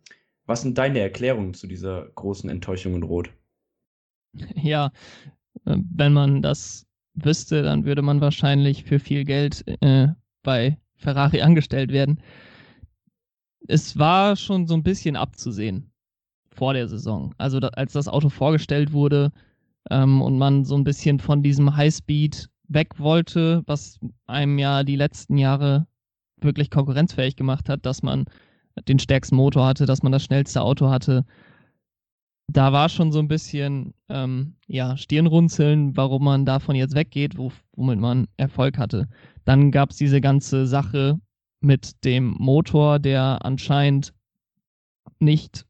Was 0.45 0.61
sind 0.61 0.77
deine 0.77 0.99
Erklärungen 0.99 1.53
zu 1.53 1.67
dieser 1.67 2.09
großen 2.15 2.49
Enttäuschung 2.49 2.95
in 2.95 3.03
Rot? 3.03 3.31
Ja, 4.55 4.91
äh, 5.65 5.77
wenn 5.91 6.13
man 6.13 6.41
das 6.41 6.87
wüsste, 7.13 7.61
dann 7.61 7.85
würde 7.85 8.01
man 8.01 8.21
wahrscheinlich 8.21 8.83
für 8.83 8.99
viel 8.99 9.23
Geld 9.23 9.63
äh, 9.81 10.07
bei 10.41 10.77
Ferrari 10.95 11.41
angestellt 11.41 11.91
werden. 11.91 12.19
Es 13.67 13.97
war 13.97 14.35
schon 14.35 14.67
so 14.67 14.73
ein 14.73 14.83
bisschen 14.83 15.15
abzusehen 15.15 15.91
vor 16.51 16.73
der 16.73 16.87
Saison. 16.87 17.33
Also 17.37 17.59
da, 17.59 17.69
als 17.69 17.93
das 17.93 18.07
Auto 18.07 18.29
vorgestellt 18.29 18.91
wurde 18.91 19.31
ähm, 19.89 20.21
und 20.21 20.37
man 20.37 20.65
so 20.65 20.75
ein 20.75 20.83
bisschen 20.83 21.19
von 21.19 21.43
diesem 21.43 21.75
Highspeed 21.75 22.49
weg 22.67 22.99
wollte, 22.99 23.63
was 23.65 23.99
einem 24.25 24.57
ja 24.57 24.83
die 24.83 24.95
letzten 24.95 25.37
Jahre 25.37 25.87
wirklich 26.37 26.69
konkurrenzfähig 26.69 27.35
gemacht 27.35 27.69
hat, 27.69 27.85
dass 27.85 28.03
man 28.03 28.25
den 28.87 28.99
stärksten 28.99 29.35
Motor 29.35 29.65
hatte, 29.65 29.85
dass 29.85 30.03
man 30.03 30.11
das 30.11 30.23
schnellste 30.23 30.61
Auto 30.61 30.89
hatte. 30.89 31.25
Da 32.51 32.73
war 32.73 32.89
schon 32.89 33.11
so 33.11 33.19
ein 33.19 33.27
bisschen 33.27 33.93
ähm, 34.09 34.55
ja, 34.67 34.97
Stirnrunzeln, 34.97 35.95
warum 35.95 36.23
man 36.23 36.45
davon 36.45 36.75
jetzt 36.75 36.95
weggeht, 36.95 37.37
wo, 37.37 37.51
womit 37.75 37.99
man 37.99 38.27
Erfolg 38.37 38.77
hatte. 38.77 39.07
Dann 39.45 39.71
gab 39.71 39.91
es 39.91 39.97
diese 39.97 40.21
ganze 40.21 40.67
Sache 40.67 41.19
mit 41.61 42.03
dem 42.03 42.35
Motor, 42.37 42.99
der 42.99 43.45
anscheinend 43.45 44.13
nicht 45.19 45.65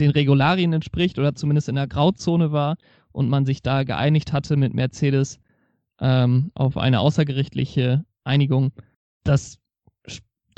den 0.00 0.10
Regularien 0.10 0.72
entspricht 0.72 1.18
oder 1.18 1.34
zumindest 1.34 1.68
in 1.68 1.76
der 1.76 1.86
Grauzone 1.86 2.52
war 2.52 2.76
und 3.12 3.28
man 3.28 3.46
sich 3.46 3.62
da 3.62 3.84
geeinigt 3.84 4.32
hatte 4.32 4.56
mit 4.56 4.74
Mercedes 4.74 5.38
ähm, 6.00 6.50
auf 6.54 6.76
eine 6.76 7.00
außergerichtliche 7.00 8.04
Einigung. 8.24 8.72
Das 9.24 9.58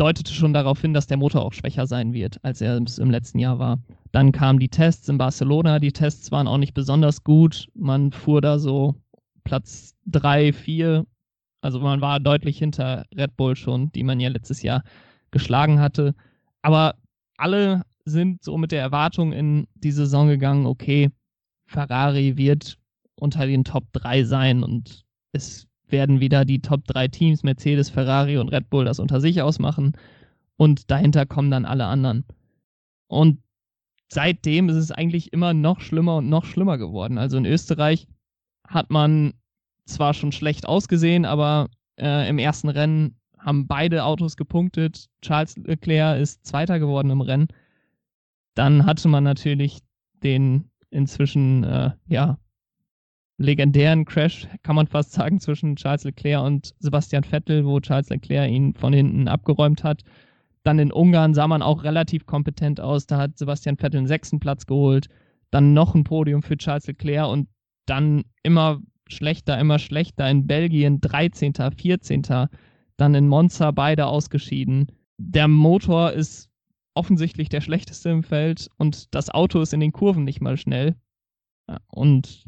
deutete 0.01 0.33
schon 0.33 0.55
darauf 0.55 0.81
hin, 0.81 0.95
dass 0.95 1.07
der 1.07 1.19
Motor 1.19 1.45
auch 1.45 1.53
schwächer 1.53 1.87
sein 1.87 2.15
wird, 2.15 2.43
als 2.43 2.61
er 2.63 2.81
es 2.81 2.99
im 2.99 3.11
letzten 3.11 3.39
Jahr 3.39 3.59
war. 3.59 3.79
Dann 4.13 4.33
kamen 4.33 4.59
die 4.59 4.71
Tests 4.71 5.09
in 5.09 5.19
Barcelona. 5.19 5.79
Die 5.79 5.93
Tests 5.93 6.33
waren 6.33 6.49
auch 6.49 6.57
nicht 6.57 6.73
besonders 6.73 7.23
gut. 7.23 7.69
Man 7.75 8.11
fuhr 8.11 8.41
da 8.41 8.59
so 8.59 8.95
Platz 9.45 9.95
3, 10.07 10.55
4. 10.55 11.07
Also 11.61 11.81
man 11.81 12.01
war 12.01 12.19
deutlich 12.19 12.59
hinter 12.59 13.05
Red 13.15 13.37
Bull 13.37 13.57
schon, 13.57 13.93
die 13.93 14.03
man 14.03 14.21
ja 14.21 14.31
letztes 14.31 14.63
Jahr 14.63 14.83
geschlagen 15.31 15.81
hatte. 15.81 16.15
Aber 16.63 16.95
alle 17.37 17.83
sind 18.07 18.43
so 18.43 18.57
mit 18.57 18.73
der 18.73 18.81
Erwartung 18.81 19.33
in 19.33 19.67
die 19.75 19.93
Saison 19.93 20.29
gegangen, 20.29 20.67
okay, 20.67 21.11
Ferrari 21.67 22.37
wird 22.39 22.79
unter 23.17 23.47
den 23.47 23.65
Top 23.65 23.85
3 23.93 24.25
sein 24.25 24.65
und 24.65 25.05
es 25.33 25.69
werden 25.93 26.21
wieder 26.21 26.45
die 26.45 26.61
Top 26.61 26.85
3 26.87 27.09
Teams, 27.09 27.43
Mercedes, 27.43 27.91
Ferrari 27.91 28.39
und 28.39 28.49
Red 28.49 28.71
Bull, 28.71 28.85
das 28.85 28.99
unter 28.99 29.21
sich 29.21 29.43
ausmachen. 29.43 29.97
Und 30.57 30.91
dahinter 30.91 31.27
kommen 31.27 31.51
dann 31.51 31.65
alle 31.65 31.87
anderen. 31.87 32.25
Und 33.09 33.43
seitdem 34.09 34.69
ist 34.69 34.77
es 34.77 34.93
eigentlich 34.93 35.33
immer 35.33 35.55
noch 35.55 35.81
schlimmer 35.81 36.17
und 36.17 36.29
noch 36.29 36.45
schlimmer 36.45 36.79
geworden. 36.79 37.19
Also 37.19 37.37
in 37.37 37.47
Österreich 37.47 38.07
hat 38.67 38.91
man 38.91 39.35
zwar 39.87 40.15
schon 40.15 40.33
schlecht 40.33 40.67
ausgesehen, 40.67 41.25
aber 41.25 41.69
äh, 41.99 42.29
im 42.29 42.39
ersten 42.39 42.69
Rennen 42.69 43.17
haben 43.39 43.67
beide 43.67 44.05
Autos 44.05 44.37
gepunktet. 44.37 45.09
Charles 45.23 45.57
Leclerc 45.57 46.21
ist 46.21 46.47
Zweiter 46.47 46.79
geworden 46.79 47.11
im 47.11 47.21
Rennen. 47.21 47.49
Dann 48.55 48.85
hatte 48.85 49.09
man 49.09 49.25
natürlich 49.25 49.81
den 50.23 50.71
inzwischen 50.91 51.65
äh, 51.65 51.93
ja 52.07 52.39
legendären 53.41 54.05
Crash, 54.05 54.47
kann 54.63 54.77
man 54.77 54.87
fast 54.87 55.13
sagen, 55.13 55.41
zwischen 55.41 55.77
Charles 55.77 56.05
Leclerc 56.05 56.45
und 56.45 56.75
Sebastian 56.79 57.25
Vettel, 57.25 57.65
wo 57.65 57.81
Charles 57.81 58.11
Leclerc 58.11 58.51
ihn 58.51 58.75
von 58.75 58.93
hinten 58.93 59.29
abgeräumt 59.29 59.83
hat. 59.83 60.03
Dann 60.63 60.79
in 60.79 60.93
Ungarn 60.93 61.33
sah 61.33 61.49
man 61.49 61.63
auch 61.63 61.83
relativ 61.83 62.27
kompetent 62.27 62.81
aus. 62.81 63.07
Da 63.07 63.17
hat 63.17 63.39
Sebastian 63.39 63.79
Vettel 63.79 64.01
den 64.01 64.07
sechsten 64.07 64.41
Platz 64.41 64.67
geholt. 64.67 65.09
Dann 65.51 65.73
noch 65.73 65.95
ein 65.95 66.05
Podium 66.05 66.43
für 66.43 66.59
Charles 66.59 66.87
Leclerc 66.87 67.31
und 67.31 67.49
dann 67.87 68.25
immer 68.43 68.83
schlechter, 69.09 69.59
immer 69.59 69.79
schlechter. 69.79 70.29
In 70.31 70.47
Belgien 70.47 71.01
13., 71.01 71.55
14., 71.55 72.23
dann 72.99 73.15
in 73.15 73.27
Monza 73.27 73.71
beide 73.71 74.07
ausgeschieden. 74.07 74.93
Der 75.17 75.49
Motor 75.49 76.13
ist 76.13 76.51
offensichtlich 76.93 77.49
der 77.49 77.63
schlechteste 77.63 78.11
im 78.11 78.23
Feld 78.23 78.69
und 78.77 79.15
das 79.15 79.31
Auto 79.31 79.63
ist 79.63 79.73
in 79.73 79.81
den 79.81 79.93
Kurven 79.93 80.25
nicht 80.25 80.43
mal 80.43 80.59
schnell. 80.59 80.95
Und 81.87 82.45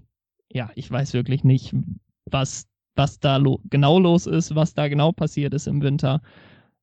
ja, 0.53 0.71
ich 0.75 0.91
weiß 0.91 1.15
wirklich 1.15 1.45
nicht, 1.45 1.75
was, 2.27 2.67
was 2.95 3.19
da 3.21 3.37
lo 3.37 3.61
genau 3.71 3.99
los 3.99 4.27
ist, 4.27 4.55
was 4.55 4.75
da 4.75 4.89
genau 4.89 5.13
passiert 5.13 5.55
ist 5.55 5.67
im 5.67 5.83
Winter. 5.83 6.21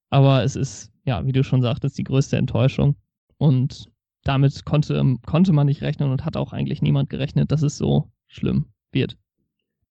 Aber 0.10 0.44
es 0.44 0.56
ist, 0.56 0.92
ja, 1.06 1.26
wie 1.26 1.32
du 1.32 1.44
schon 1.44 1.62
sagtest, 1.62 1.98
die 1.98 2.04
größte 2.04 2.38
Enttäuschung. 2.38 2.96
Und 3.38 3.90
damit 4.24 4.66
konnte, 4.66 5.18
konnte 5.26 5.54
man 5.54 5.68
nicht 5.68 5.82
rechnen 5.82 6.12
und 6.12 6.26
hat 6.26 6.36
auch 6.36 6.52
eigentlich 6.52 6.82
niemand 6.82 7.10
gerechnet, 7.10 7.52
dass 7.52 7.62
es 7.62 7.78
so 7.78 8.12
schlimm 8.28 8.66
wird. 8.92 9.18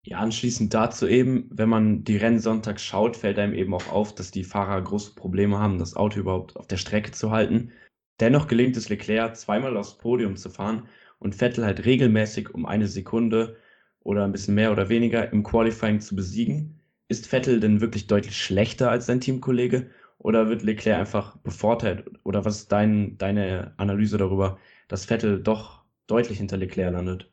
Ja, 0.03 0.19
anschließend 0.19 0.73
dazu 0.73 1.07
eben, 1.07 1.49
wenn 1.51 1.69
man 1.69 2.05
die 2.05 2.17
Rennen 2.17 2.41
sonntags 2.41 2.83
schaut, 2.83 3.17
fällt 3.17 3.39
einem 3.39 3.55
eben 3.55 3.75
auch 3.75 3.89
auf, 3.93 4.15
dass 4.15 4.31
die 4.31 4.45
Fahrer 4.45 4.81
große 4.81 5.15
Probleme 5.15 5.59
haben, 5.59 5.79
das 5.79 5.95
Auto 5.95 6.21
überhaupt 6.21 6.57
auf 6.57 6.67
der 6.67 6.79
Strecke 6.79 7.13
zu 7.13 7.31
halten. 7.31 7.71
Dennoch 8.19 8.49
gelingt 8.49 8.77
es 8.77 8.89
Leclerc, 8.89 9.37
zweimal 9.37 9.77
aufs 9.77 9.99
Podium 9.99 10.37
zu 10.37 10.51
fahren 10.51 10.89
und 11.21 11.37
Vettel 11.37 11.65
halt 11.65 11.85
regelmäßig 11.85 12.53
um 12.55 12.67
eine 12.67 12.89
Sekunde 12.89 13.57
oder 14.01 14.25
ein 14.25 14.33
bisschen 14.33 14.55
mehr 14.57 14.73
oder 14.73 14.89
weniger 14.89 15.33
im 15.33 15.45
Qualifying 15.45 16.01
zu 16.01 16.17
besiegen. 16.17 16.81
Ist 17.09 17.29
Vettel 17.29 17.61
denn 17.61 17.81
wirklich 17.81 18.07
deutlich 18.09 18.37
schlechter 18.37 18.91
als 18.91 19.07
sein 19.07 19.21
Teamkollege 19.21 19.91
oder 20.19 20.49
wird 20.49 20.63
Leclerc 20.63 20.99
einfach 20.99 21.37
bevorteilt? 21.39 22.11
Oder 22.25 22.45
was 22.45 22.59
ist 22.59 22.73
dein, 22.73 23.17
deine 23.19 23.75
Analyse 23.77 24.19
darüber, 24.19 24.59
dass 24.89 25.05
Vettel 25.07 25.43
doch 25.43 25.85
deutlich 26.07 26.39
hinter 26.39 26.57
Leclerc 26.57 26.93
landet? 26.93 27.31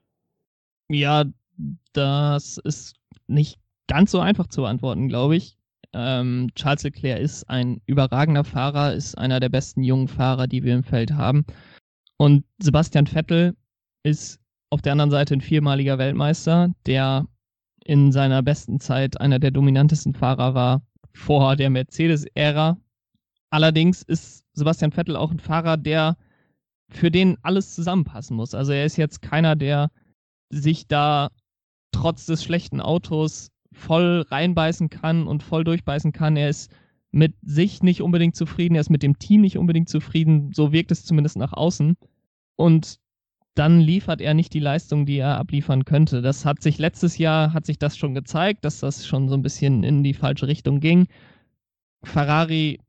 Ja, 0.89 1.25
das 1.94 2.58
ist 2.63 2.96
nicht 3.27 3.60
ganz 3.88 4.12
so 4.12 4.20
einfach 4.20 4.48
zu 4.48 4.62
beantworten, 4.62 5.10
glaube 5.10 5.36
ich. 5.36 5.58
Ähm, 5.94 6.50
Charles 6.56 6.84
Leclerc 6.84 7.20
ist 7.22 7.50
ein 7.50 7.82
überragender 7.86 8.44
Fahrer, 8.44 8.94
ist 8.94 9.17
einer 9.17 9.39
der 9.39 9.50
besten 9.50 9.84
jungen 9.84 10.08
Fahrer, 10.08 10.48
die 10.48 10.63
wir 10.63 10.75
im 10.75 10.84
Feld 10.84 11.13
haben. 11.13 11.46
Und 12.17 12.46
Sebastian 12.60 13.08
Vettel 13.08 13.56
ist 14.08 14.40
auf 14.70 14.82
der 14.82 14.94
anderen 14.94 15.12
Seite 15.12 15.34
ein 15.34 15.42
viermaliger 15.42 15.98
Weltmeister, 15.98 16.74
der 16.86 17.28
in 17.84 18.12
seiner 18.12 18.42
besten 18.44 18.80
Zeit 18.80 19.20
einer 19.22 19.40
der 19.40 19.52
dominantesten 19.52 20.14
Fahrer 20.14 20.54
war 20.54 20.82
vor 21.14 21.56
der 21.56 21.70
Mercedes-Ära. 21.70 22.78
Allerdings 23.50 24.02
ist 24.02 24.44
Sebastian 24.54 24.92
Vettel 24.92 25.16
auch 25.16 25.32
ein 25.32 25.40
Fahrer, 25.40 25.78
der 25.78 26.18
für 26.90 27.12
den 27.12 27.38
alles 27.44 27.76
zusammenpassen 27.76 28.36
muss. 28.36 28.54
Also 28.54 28.72
er 28.72 28.86
ist 28.86 28.98
jetzt 28.98 29.22
keiner, 29.22 29.56
der 29.56 29.90
sich 30.50 30.88
da 30.88 31.30
trotz 31.92 32.26
des 32.26 32.44
schlechten 32.44 32.82
Autos 32.82 33.52
voll 33.72 34.26
reinbeißen 34.30 34.90
kann 34.90 35.28
und 35.28 35.44
voll 35.44 35.64
durchbeißen 35.64 36.12
kann. 36.12 36.38
Er 36.38 36.50
ist 36.50 36.72
mit 37.12 37.36
sich 37.42 37.84
nicht 37.84 38.02
unbedingt 38.02 38.36
zufrieden, 38.36 38.76
er 38.76 38.82
ist 38.82 38.90
mit 38.90 39.04
dem 39.04 39.18
Team 39.18 39.42
nicht 39.42 39.58
unbedingt 39.58 39.90
zufrieden, 39.90 40.52
so 40.54 40.72
wirkt 40.72 40.92
es 40.92 41.06
zumindest 41.06 41.38
nach 41.38 41.54
außen. 41.54 41.98
Und 42.56 43.00
dann 43.58 43.80
liefert 43.80 44.22
er 44.22 44.34
nicht 44.34 44.54
die 44.54 44.60
Leistung, 44.60 45.06
die 45.06 45.18
er 45.18 45.38
abliefern 45.38 45.84
könnte. 45.84 46.22
Das 46.22 46.46
hat 46.46 46.62
sich 46.62 46.78
letztes 46.78 47.18
Jahr, 47.18 47.54
hat 47.54 47.66
sich 47.66 47.80
das 47.80 47.98
schon 47.98 48.14
gezeigt, 48.14 48.64
dass 48.66 48.80
das 48.80 49.06
schon 49.08 49.30
so 49.30 49.36
ein 49.36 49.42
bisschen 49.42 49.84
in 49.84 50.04
die 50.04 50.14
falsche 50.14 50.48
Richtung 50.48 50.80
ging. 50.80 51.08
Ferrari 52.04 52.80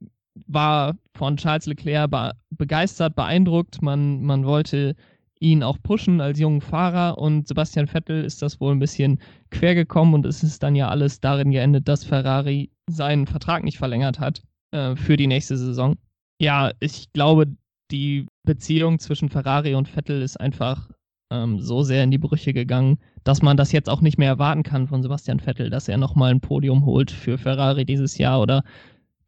war 0.47 0.97
von 1.15 1.37
Charles 1.37 1.67
Leclerc 1.67 2.11
be 2.11 2.33
begeistert, 2.51 3.17
beeindruckt. 3.17 3.81
Man, 3.83 4.23
man 4.23 4.45
wollte 4.45 4.95
ihn 5.41 5.63
auch 5.63 5.79
pushen 5.83 6.21
als 6.21 6.39
jungen 6.39 6.61
Fahrer 6.61 7.19
und 7.19 7.49
Sebastian 7.49 7.87
Vettel 7.87 8.25
ist 8.25 8.43
das 8.43 8.61
wohl 8.61 8.73
ein 8.73 8.81
bisschen 8.81 9.21
quer 9.51 9.75
gekommen 9.75 10.15
und 10.15 10.27
es 10.27 10.43
ist 10.43 10.63
dann 10.63 10.75
ja 10.75 10.89
alles 10.89 11.21
darin 11.21 11.53
geendet, 11.53 11.89
dass 11.89 12.05
Ferrari 12.05 12.71
seinen 12.91 13.27
Vertrag 13.27 13.65
nicht 13.65 13.79
verlängert 13.79 14.19
hat 14.21 14.43
äh, 14.73 14.97
für 14.97 15.17
die 15.17 15.29
nächste 15.29 15.57
Saison. 15.57 15.97
Ja, 16.41 16.73
ich 16.81 17.13
glaube, 17.13 17.47
die 17.91 18.27
Beziehung 18.49 18.99
zwischen 18.99 19.29
Ferrari 19.29 19.75
und 19.75 19.89
Vettel 19.89 20.23
ist 20.23 20.41
einfach 20.41 20.89
ähm, 21.31 21.61
so 21.61 21.83
sehr 21.83 22.03
in 22.03 22.11
die 22.11 22.17
Brüche 22.17 22.55
gegangen, 22.55 22.97
dass 23.23 23.43
man 23.43 23.59
das 23.59 23.73
jetzt 23.73 23.91
auch 23.91 24.01
nicht 24.01 24.17
mehr 24.17 24.29
erwarten 24.29 24.63
kann 24.63 24.89
von 24.89 25.03
Sebastian 25.03 25.39
Vettel, 25.39 25.69
dass 25.69 25.87
er 25.87 25.99
nochmal 25.99 26.31
ein 26.31 26.41
Podium 26.41 26.87
holt 26.87 27.11
für 27.11 27.37
Ferrari 27.37 27.85
dieses 27.85 28.17
Jahr 28.17 28.41
oder 28.41 28.65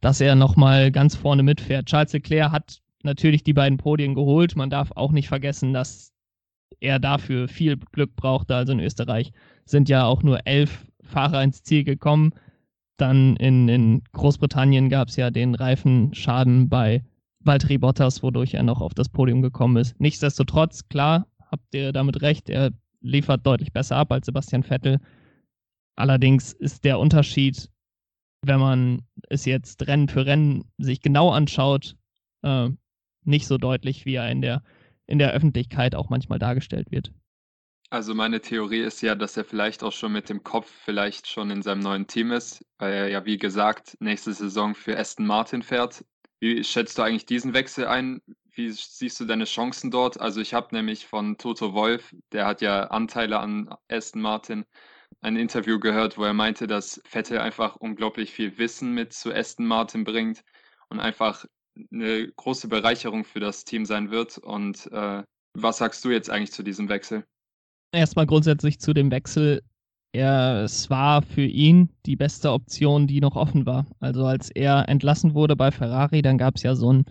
dass 0.01 0.21
er 0.21 0.33
nochmal 0.33 0.91
ganz 0.91 1.15
vorne 1.15 1.43
mitfährt. 1.43 1.85
Charles 1.85 2.13
Leclerc 2.13 2.51
hat 2.51 2.81
natürlich 3.03 3.43
die 3.43 3.53
beiden 3.53 3.77
Podien 3.77 4.15
geholt. 4.15 4.55
Man 4.55 4.71
darf 4.71 4.91
auch 4.95 5.11
nicht 5.11 5.27
vergessen, 5.27 5.71
dass 5.71 6.11
er 6.79 6.97
dafür 6.97 7.47
viel 7.47 7.77
Glück 7.77 8.15
brauchte. 8.15 8.55
Also 8.55 8.73
in 8.73 8.79
Österreich 8.79 9.33
sind 9.65 9.87
ja 9.87 10.05
auch 10.05 10.23
nur 10.23 10.47
elf 10.47 10.87
Fahrer 11.03 11.43
ins 11.43 11.61
Ziel 11.61 11.83
gekommen. 11.83 12.31
Dann 12.97 13.35
in, 13.35 13.69
in 13.69 14.01
Großbritannien 14.13 14.89
gab 14.89 15.09
es 15.09 15.15
ja 15.15 15.29
den 15.29 15.53
Reifenschaden 15.53 16.69
bei 16.69 17.03
Valtteri 17.43 17.77
Bottas, 17.77 18.23
wodurch 18.23 18.53
er 18.53 18.63
noch 18.63 18.81
auf 18.81 18.93
das 18.93 19.09
Podium 19.09 19.41
gekommen 19.41 19.77
ist. 19.77 19.99
Nichtsdestotrotz, 19.99 20.87
klar, 20.89 21.27
habt 21.51 21.73
ihr 21.73 21.91
damit 21.91 22.21
recht, 22.21 22.49
er 22.49 22.71
liefert 23.01 23.45
deutlich 23.45 23.73
besser 23.73 23.97
ab 23.97 24.11
als 24.11 24.27
Sebastian 24.27 24.63
Vettel. 24.63 24.99
Allerdings 25.95 26.53
ist 26.53 26.83
der 26.83 26.99
Unterschied 26.99 27.71
wenn 28.41 28.59
man 28.59 29.01
es 29.29 29.45
jetzt 29.45 29.87
Rennen 29.87 30.07
für 30.07 30.25
Rennen 30.25 30.65
sich 30.77 31.01
genau 31.01 31.31
anschaut, 31.31 31.95
äh, 32.43 32.69
nicht 33.23 33.47
so 33.47 33.57
deutlich, 33.57 34.05
wie 34.05 34.15
er 34.15 34.29
in 34.31 34.41
der, 34.41 34.63
in 35.05 35.19
der 35.19 35.31
Öffentlichkeit 35.31 35.95
auch 35.95 36.09
manchmal 36.09 36.39
dargestellt 36.39 36.91
wird. 36.91 37.13
Also 37.91 38.15
meine 38.15 38.39
Theorie 38.39 38.79
ist 38.79 39.01
ja, 39.01 39.15
dass 39.15 39.35
er 39.35 39.43
vielleicht 39.43 39.83
auch 39.83 39.91
schon 39.91 40.13
mit 40.13 40.29
dem 40.29 40.43
Kopf 40.43 40.71
vielleicht 40.85 41.27
schon 41.27 41.51
in 41.51 41.61
seinem 41.61 41.81
neuen 41.81 42.07
Team 42.07 42.31
ist, 42.31 42.65
weil 42.77 42.93
er 42.93 43.09
ja, 43.09 43.25
wie 43.25 43.37
gesagt, 43.37 43.97
nächste 43.99 44.33
Saison 44.33 44.75
für 44.75 44.97
Aston 44.97 45.25
Martin 45.25 45.61
fährt. 45.61 46.05
Wie 46.41 46.63
schätzt 46.63 46.97
du 46.97 47.03
eigentlich 47.03 47.27
diesen 47.27 47.53
Wechsel 47.53 47.85
ein? 47.85 48.21
Wie 48.53 48.71
siehst 48.71 49.19
du 49.19 49.25
deine 49.25 49.45
Chancen 49.45 49.91
dort? 49.91 50.19
Also 50.19 50.41
ich 50.41 50.53
habe 50.53 50.75
nämlich 50.75 51.05
von 51.05 51.37
Toto 51.37 51.73
Wolf, 51.73 52.13
der 52.31 52.47
hat 52.47 52.61
ja 52.61 52.85
Anteile 52.85 53.39
an 53.39 53.73
Aston 53.87 54.21
Martin, 54.21 54.65
ein 55.21 55.35
Interview 55.35 55.79
gehört, 55.79 56.17
wo 56.17 56.23
er 56.23 56.33
meinte, 56.33 56.65
dass 56.65 56.99
Vettel 57.05 57.37
einfach 57.37 57.75
unglaublich 57.75 58.31
viel 58.31 58.57
Wissen 58.57 58.93
mit 58.93 59.13
zu 59.13 59.33
Aston 59.33 59.67
Martin 59.67 60.03
bringt 60.03 60.43
und 60.89 60.99
einfach 60.99 61.45
eine 61.91 62.27
große 62.35 62.67
Bereicherung 62.67 63.23
für 63.23 63.39
das 63.39 63.63
Team 63.63 63.85
sein 63.85 64.09
wird. 64.09 64.39
Und 64.39 64.91
äh, 64.91 65.23
was 65.53 65.77
sagst 65.77 66.03
du 66.03 66.09
jetzt 66.09 66.29
eigentlich 66.31 66.51
zu 66.51 66.63
diesem 66.63 66.89
Wechsel? 66.89 67.23
Erstmal 67.93 68.25
grundsätzlich 68.25 68.79
zu 68.79 68.93
dem 68.93 69.11
Wechsel. 69.11 69.61
Er, 70.13 70.63
es 70.65 70.89
war 70.89 71.21
für 71.21 71.45
ihn 71.45 71.89
die 72.05 72.17
beste 72.17 72.51
Option, 72.51 73.07
die 73.07 73.21
noch 73.21 73.35
offen 73.35 73.65
war. 73.65 73.85
Also 73.99 74.25
als 74.25 74.49
er 74.49 74.89
entlassen 74.89 75.33
wurde 75.33 75.55
bei 75.55 75.71
Ferrari, 75.71 76.21
dann 76.21 76.37
gab 76.37 76.57
es 76.57 76.63
ja 76.63 76.75
so 76.75 76.89
einen 76.89 77.05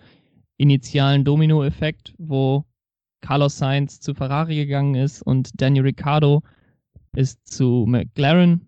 initialen 0.57 1.23
Domino-Effekt, 1.23 2.13
wo 2.19 2.63
Carlos 3.21 3.57
Sainz 3.57 3.99
zu 3.99 4.13
Ferrari 4.13 4.55
gegangen 4.55 4.95
ist 4.95 5.23
und 5.23 5.49
Daniel 5.59 5.83
Ricciardo 5.83 6.43
ist 7.15 7.47
zu 7.47 7.85
McLaren 7.87 8.67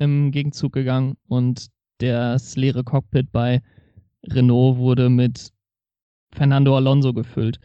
im 0.00 0.30
Gegenzug 0.30 0.72
gegangen 0.72 1.16
und 1.28 1.68
das 1.98 2.56
leere 2.56 2.84
Cockpit 2.84 3.30
bei 3.32 3.60
Renault 4.26 4.78
wurde 4.78 5.10
mit 5.10 5.52
Fernando 6.34 6.76
Alonso 6.76 7.12
gefüllt. 7.12 7.58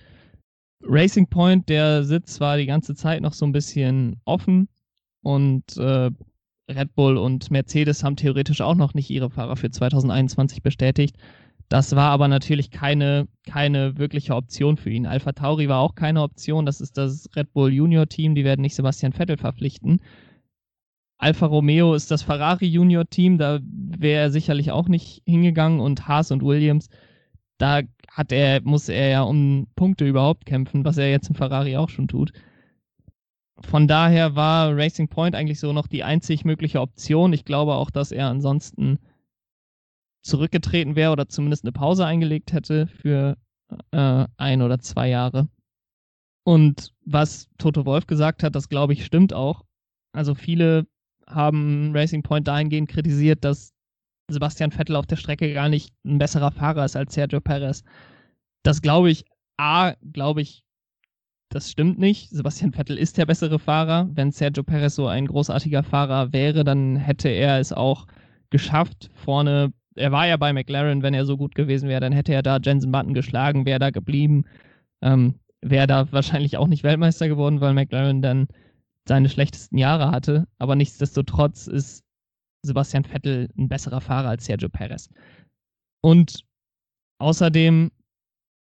Racing 0.82 1.28
Point, 1.28 1.70
der 1.70 2.04
Sitz 2.04 2.40
war 2.42 2.58
die 2.58 2.66
ganze 2.66 2.96
Zeit 2.96 3.22
noch 3.22 3.34
so 3.34 3.46
ein 3.46 3.52
bisschen 3.54 4.20
offen 4.26 4.68
und 5.24 5.78
äh, 5.78 6.12
Red 6.70 6.96
Bull 6.96 7.18
und 7.18 7.52
Mercedes 7.52 8.04
haben 8.04 8.16
theoretisch 8.16 8.62
auch 8.62 8.76
noch 8.76 8.94
nicht 8.94 9.10
ihre 9.10 9.30
Fahrer 9.30 9.56
für 9.56 9.70
2021 9.70 10.62
bestätigt. 10.62 11.18
Das 11.70 11.96
war 11.96 12.12
aber 12.12 12.28
natürlich 12.28 12.72
keine, 12.72 13.28
keine 13.48 13.98
wirkliche 13.98 14.36
Option 14.36 14.78
für 14.78 14.90
ihn. 14.90 15.06
Alpha 15.08 15.32
Tauri 15.32 15.68
war 15.70 15.80
auch 15.80 15.96
keine 15.96 16.22
Option. 16.22 16.66
Das 16.66 16.82
ist 16.82 16.98
das 16.98 17.30
Red 17.36 17.52
Bull 17.54 17.74
Junior 17.74 18.08
Team. 18.08 18.36
Die 18.36 18.44
werden 18.44 18.62
nicht 18.62 18.76
Sebastian 18.76 19.14
Vettel 19.14 19.38
verpflichten. 19.38 20.00
Alfa 21.18 21.46
Romeo 21.46 21.96
ist 21.96 22.12
das 22.12 22.22
Ferrari 22.22 22.66
Junior 22.66 23.10
Team. 23.10 23.38
Da 23.38 23.60
wäre 23.64 24.24
er 24.24 24.32
sicherlich 24.32 24.72
auch 24.72 24.88
nicht 24.88 25.24
hingegangen. 25.26 25.80
Und 25.80 26.08
Haas 26.08 26.32
und 26.32 26.44
Williams, 26.44 26.90
da 27.58 27.82
hat 28.10 28.32
er, 28.32 28.62
muss 28.62 28.90
er 28.90 29.10
ja 29.10 29.22
um 29.24 29.68
Punkte 29.76 30.06
überhaupt 30.06 30.46
kämpfen, 30.46 30.86
was 30.86 30.98
er 30.98 31.10
jetzt 31.10 31.30
im 31.30 31.36
Ferrari 31.36 31.78
auch 31.78 31.90
schon 31.90 32.08
tut. 32.08 32.34
Von 33.60 33.88
daher 33.88 34.36
war 34.36 34.76
Racing 34.76 35.08
Point 35.08 35.36
eigentlich 35.36 35.60
so 35.60 35.74
noch 35.74 35.88
die 35.88 36.04
einzig 36.04 36.44
mögliche 36.44 36.82
Option. 36.82 37.34
Ich 37.34 37.46
glaube 37.46 37.76
auch, 37.76 37.92
dass 37.92 38.12
er 38.12 38.28
ansonsten 38.28 39.00
zurückgetreten 40.24 40.96
wäre 40.96 41.12
oder 41.12 41.28
zumindest 41.28 41.64
eine 41.64 41.72
Pause 41.72 42.06
eingelegt 42.06 42.54
hätte 42.54 42.88
für 42.88 43.38
äh, 43.92 44.26
ein 44.38 44.62
oder 44.62 44.80
zwei 44.80 45.10
Jahre. 45.10 45.48
Und 46.46 46.94
was 47.06 47.50
Toto 47.58 47.86
Wolf 47.86 48.08
gesagt 48.08 48.44
hat, 48.44 48.56
das 48.56 48.70
glaube 48.70 48.94
ich 48.94 49.06
stimmt 49.06 49.34
auch. 49.34 49.64
Also 50.14 50.36
viele 50.36 50.88
haben 51.28 51.92
Racing 51.96 52.24
Point 52.24 52.48
dahingehend 52.48 52.90
kritisiert, 52.90 53.44
dass 53.44 53.74
Sebastian 54.30 54.72
Vettel 54.72 54.96
auf 54.96 55.06
der 55.06 55.16
Strecke 55.16 55.54
gar 55.54 55.70
nicht 55.70 55.94
ein 56.06 56.18
besserer 56.18 56.52
Fahrer 56.52 56.86
ist 56.86 56.96
als 56.96 57.14
Sergio 57.14 57.40
Perez. 57.40 57.84
Das 58.64 58.82
glaube 58.82 59.12
ich, 59.12 59.26
A, 59.58 59.94
glaube 60.12 60.42
ich, 60.42 60.64
das 61.54 61.70
stimmt 61.70 62.00
nicht. 62.00 62.30
Sebastian 62.32 62.74
Vettel 62.74 62.98
ist 62.98 63.18
der 63.18 63.26
bessere 63.26 63.60
Fahrer. 63.60 64.10
Wenn 64.14 64.32
Sergio 64.32 64.64
Perez 64.64 64.96
so 64.96 65.08
ein 65.08 65.28
großartiger 65.28 65.84
Fahrer 65.84 66.34
wäre, 66.34 66.64
dann 66.64 66.96
hätte 66.96 67.30
er 67.30 67.60
es 67.60 67.72
auch 67.72 68.08
geschafft, 68.50 69.10
vorne 69.14 69.74
er 69.96 70.12
war 70.12 70.28
ja 70.28 70.38
bei 70.38 70.54
McLaren, 70.54 71.04
wenn 71.04 71.14
er 71.14 71.26
so 71.26 71.38
gut 71.38 71.56
gewesen 71.56 71.90
wäre, 71.90 72.02
dann 72.02 72.14
hätte 72.14 72.34
er 72.34 72.44
da 72.44 72.58
Jensen 72.58 72.92
Button 72.92 73.14
geschlagen, 73.14 73.66
wäre 73.66 73.80
da 73.80 73.90
geblieben, 73.90 74.46
ähm, 75.02 75.36
wäre 75.62 75.88
da 75.88 76.12
wahrscheinlich 76.12 76.58
auch 76.58 76.68
nicht 76.68 76.84
Weltmeister 76.84 77.28
geworden, 77.28 77.62
weil 77.62 77.74
McLaren 77.74 78.22
dann 78.22 78.48
seine 79.08 79.30
schlechtesten 79.30 79.78
Jahre 79.78 80.12
hatte. 80.12 80.48
Aber 80.58 80.76
nichtsdestotrotz 80.76 81.68
ist 81.68 82.04
Sebastian 82.64 83.04
Vettel 83.04 83.50
ein 83.58 83.68
besserer 83.68 84.02
Fahrer 84.02 84.30
als 84.30 84.46
Sergio 84.46 84.70
Perez. 84.70 85.10
Und 86.02 86.44
außerdem 87.20 87.92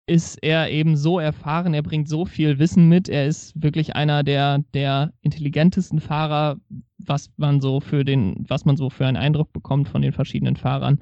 ist 0.06 0.36
er 0.42 0.70
eben 0.70 0.96
so 0.96 1.18
erfahren, 1.18 1.74
er 1.74 1.82
bringt 1.82 2.08
so 2.08 2.24
viel 2.24 2.58
Wissen 2.58 2.88
mit, 2.88 3.08
er 3.08 3.26
ist 3.26 3.60
wirklich 3.60 3.96
einer 3.96 4.22
der, 4.22 4.58
der 4.72 5.12
intelligentesten 5.22 6.00
Fahrer, 6.00 6.58
was 6.98 7.30
man 7.36 7.60
so 7.60 7.80
für 7.80 8.04
den, 8.04 8.44
was 8.48 8.64
man 8.64 8.76
so 8.76 8.88
für 8.88 9.06
einen 9.06 9.16
Eindruck 9.16 9.52
bekommt 9.52 9.88
von 9.88 10.02
den 10.02 10.12
verschiedenen 10.12 10.56
Fahrern. 10.56 11.00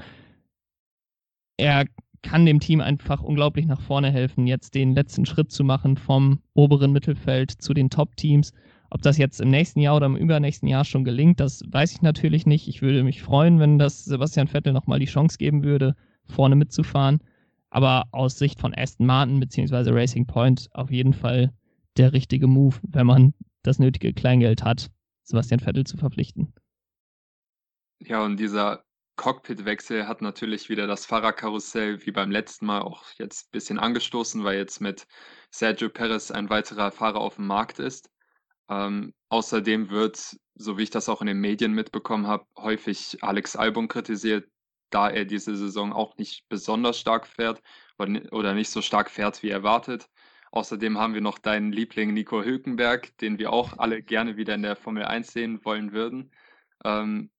Er 1.59 1.85
kann 2.23 2.47
dem 2.47 2.61
Team 2.61 2.81
einfach 2.81 3.23
unglaublich 3.23 3.67
nach 3.67 3.83
vorne 3.83 4.11
helfen, 4.11 4.47
jetzt 4.47 4.75
den 4.75 4.95
letzten 4.95 5.27
Schritt 5.27 5.53
zu 5.53 5.63
machen 5.63 5.99
vom 5.99 6.41
oberen 6.55 6.91
Mittelfeld 6.91 7.51
zu 7.51 7.75
den 7.75 7.91
Top-Teams. 7.91 8.53
Ob 8.89 9.03
das 9.03 9.19
jetzt 9.19 9.41
im 9.41 9.51
nächsten 9.51 9.81
Jahr 9.81 9.97
oder 9.97 10.07
im 10.07 10.17
übernächsten 10.17 10.69
Jahr 10.69 10.85
schon 10.85 11.05
gelingt, 11.05 11.41
das 11.41 11.63
weiß 11.69 11.93
ich 11.93 12.01
natürlich 12.01 12.47
nicht. 12.47 12.69
Ich 12.69 12.81
würde 12.81 13.05
mich 13.05 13.23
freuen, 13.23 13.61
wenn 13.61 13.79
das 13.79 14.07
Sebastian 14.07 14.49
Vettel 14.49 14.73
nochmal 14.73 14.99
die 14.99 15.05
Chance 15.05 15.37
geben 15.37 15.63
würde, 15.63 15.95
vorne 16.25 16.57
mitzufahren. 16.57 17.21
Aber 17.75 18.05
aus 18.13 18.39
Sicht 18.39 18.61
von 18.61 18.73
Aston 18.73 19.05
Martin 19.05 19.41
bzw. 19.41 19.91
Racing 19.91 20.29
Point 20.29 20.69
auf 20.75 20.93
jeden 20.93 21.13
Fall 21.13 21.53
der 21.97 22.13
richtige 22.13 22.47
Move, 22.47 22.77
wenn 22.83 23.05
man 23.05 23.35
das 23.65 23.81
nötige 23.81 24.13
Kleingeld 24.13 24.63
hat, 24.63 24.93
Sebastian 25.25 25.59
Vettel 25.59 25.85
zu 25.85 25.97
verpflichten. 25.97 26.55
Ja, 27.99 28.25
und 28.25 28.39
dieser 28.39 28.85
Cockpitwechsel 29.17 30.07
hat 30.07 30.23
natürlich 30.23 30.69
wieder 30.69 30.87
das 30.87 31.05
Fahrerkarussell 31.05 32.07
wie 32.07 32.13
beim 32.13 32.31
letzten 32.31 32.67
Mal 32.67 32.81
auch 32.81 33.07
jetzt 33.19 33.47
ein 33.47 33.51
bisschen 33.51 33.81
angestoßen, 33.81 34.45
weil 34.45 34.57
jetzt 34.57 34.81
mit 34.81 35.09
Sergio 35.51 35.89
Perez 35.89 36.31
ein 36.31 36.51
weiterer 36.51 36.93
Fahrer 36.93 37.21
auf 37.21 37.37
dem 37.37 37.49
Markt 37.49 37.81
ist. 37.81 38.09
Ähm, 38.69 39.13
außerdem 39.31 39.91
wird, 39.91 40.37
so 40.55 40.79
wie 40.79 40.85
ich 40.85 40.91
das 40.91 41.09
auch 41.09 41.21
in 41.23 41.27
den 41.27 41.41
Medien 41.41 41.73
mitbekommen 41.73 42.29
habe, 42.29 42.47
häufig 42.57 43.19
Alex 43.21 43.57
Albon 43.57 43.89
kritisiert, 43.89 44.49
da 44.91 45.11
er 45.11 45.25
diese 45.25 45.57
Saison 45.57 45.93
auch 45.93 46.17
nicht 46.17 46.49
besonders 46.49 46.99
stark 46.99 47.27
fährt 47.27 47.63
oder 47.99 48.55
nicht 48.55 48.71
so 48.71 48.83
stark 48.83 49.11
fährt 49.11 49.43
wie 49.43 49.51
erwartet. 49.51 50.09
Außerdem 50.53 50.99
haben 50.99 51.15
wir 51.15 51.21
noch 51.21 51.39
deinen 51.39 51.73
Liebling 51.73 52.15
Nico 52.15 52.43
Hülkenberg, 52.43 53.17
den 53.19 53.39
wir 53.39 53.53
auch 53.53 53.79
alle 53.79 54.03
gerne 54.03 54.37
wieder 54.37 54.55
in 54.55 54.63
der 54.63 54.77
Formel 54.77 55.05
1 55.05 55.33
sehen 55.33 55.65
wollen 55.65 55.93
würden. 55.93 56.31
Ähm, 56.85 57.31